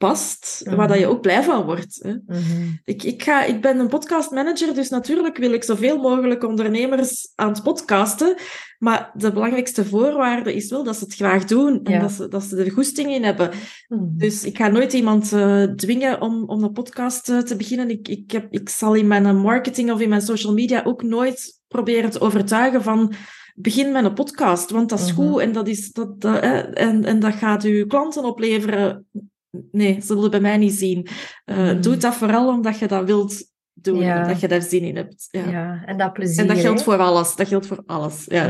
[0.06, 0.88] past, waar Mhm.
[0.88, 1.98] dat je ook blij van wordt.
[2.02, 2.14] Hè.
[2.26, 2.68] Mhm.
[2.84, 7.48] Ik, ik, ga, ik ben een podcastmanager, dus natuurlijk wil ik zoveel mogelijk ondernemers aan
[7.48, 8.36] het podcasten.
[8.78, 12.00] Maar de belangrijkste voorwaarde is wel dat ze het graag doen en Ja.
[12.00, 13.50] dat, ze, dat ze er goesting in hebben.
[13.88, 14.02] Mhm.
[14.16, 17.90] Dus ik ga nooit iemand eh, dwingen om, om een podcast eh, te beginnen.
[17.90, 21.60] Ik, ik, heb, ik zal in mijn marketing of in mijn social media ook nooit
[21.68, 23.12] proberen te overtuigen van
[23.56, 26.24] begin met een podcast, want dat is goed en dat, is, dat,
[26.74, 29.06] en, en dat gaat u klanten opleveren.
[29.72, 31.06] Nee, zullen bij mij niet zien.
[31.44, 31.80] Eh, Mhm.
[31.80, 34.22] Doe dat vooral omdat je dat wilt doen, Ja.
[34.22, 35.28] omdat je daar zin in hebt.
[35.30, 35.50] Ja.
[35.50, 36.40] Ja, en dat plezier.
[36.40, 36.84] En dat geldt hè?
[36.84, 37.36] voor alles.
[37.36, 38.24] Dat geldt voor alles.
[38.24, 38.44] Ja.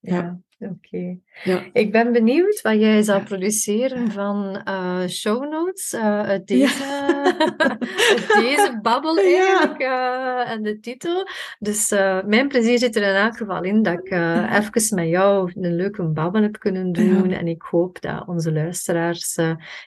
[0.00, 0.40] Ja.
[0.58, 1.18] Ja, oké.
[1.44, 1.62] Ja.
[1.72, 6.84] Ik ben benieuwd wat jij zal produceren van eh show notes eh, uit, deze,
[7.66, 9.46] uit deze babbel Ja.
[9.46, 11.26] eigenlijk eh, en de titel.
[11.58, 11.90] Dus
[12.26, 14.10] mijn plezier zit er in elk geval in dat ik
[14.52, 17.30] even met jou een leuke babbel heb kunnen doen.
[17.30, 19.38] En ik hoop dat onze luisteraars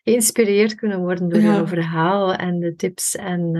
[0.04, 3.52] geïnspireerd kunnen worden door jouw verhaal en de tips en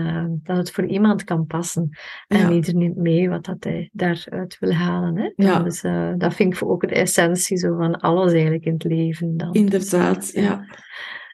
[0.44, 1.90] dat het voor iemand kan passen.
[2.28, 2.50] En Ja.
[2.50, 5.16] ieder neemt mee wat dat hij daaruit wil halen.
[5.16, 5.32] Hè?
[5.36, 5.58] Ja.
[5.58, 5.80] Dus
[6.18, 9.36] dat vind ik ook de essentie zo van alles eigenlijk in het leven.
[9.36, 9.52] Dan.
[9.52, 10.64] Inderdaad, ja.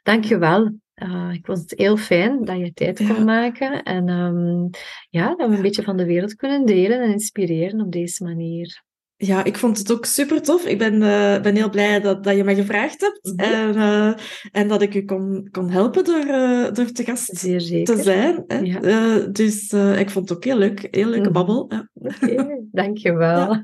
[0.02, 0.80] Dankjewel.
[1.02, 3.24] Uh, ik vond het heel fijn dat je tijd kon Ja.
[3.24, 3.82] maken.
[3.82, 4.68] En ehm,
[5.10, 8.82] ja, dat we een beetje van de wereld kunnen delen en inspireren op deze manier.
[9.16, 10.66] Ja, ik vond het ook super tof.
[10.66, 13.32] Ik ben, eh, ben heel blij dat, dat je me gevraagd hebt.
[13.36, 14.12] En, eh,
[14.52, 16.24] en dat ik u kon, kon helpen door,
[16.74, 17.96] door te gast Zeer zeker.
[17.96, 18.44] te zijn.
[18.46, 18.58] Hè.
[18.58, 19.16] Ja.
[19.26, 20.88] Dus ik vond het ook heel leuk.
[20.90, 21.32] Heel leuke Mhm.
[21.32, 21.70] babbel.
[21.94, 23.56] Oké, dankjewel.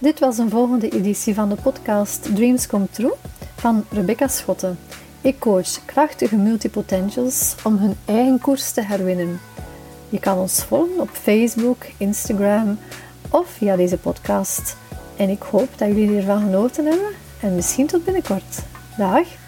[0.00, 3.12] Dit was een volgende editie van de podcast Dreams Come True
[3.56, 4.78] van Rebecca Schotten.
[5.20, 9.40] Ik coach krachtige multipotentials om hun eigen koers te herwinnen.
[10.08, 12.78] Je kan ons volgen op Facebook, Instagram
[13.30, 14.76] of via deze podcast.
[15.16, 18.58] En ik hoop dat jullie ervan genoten hebben en misschien tot binnenkort.
[18.96, 19.39] Dag!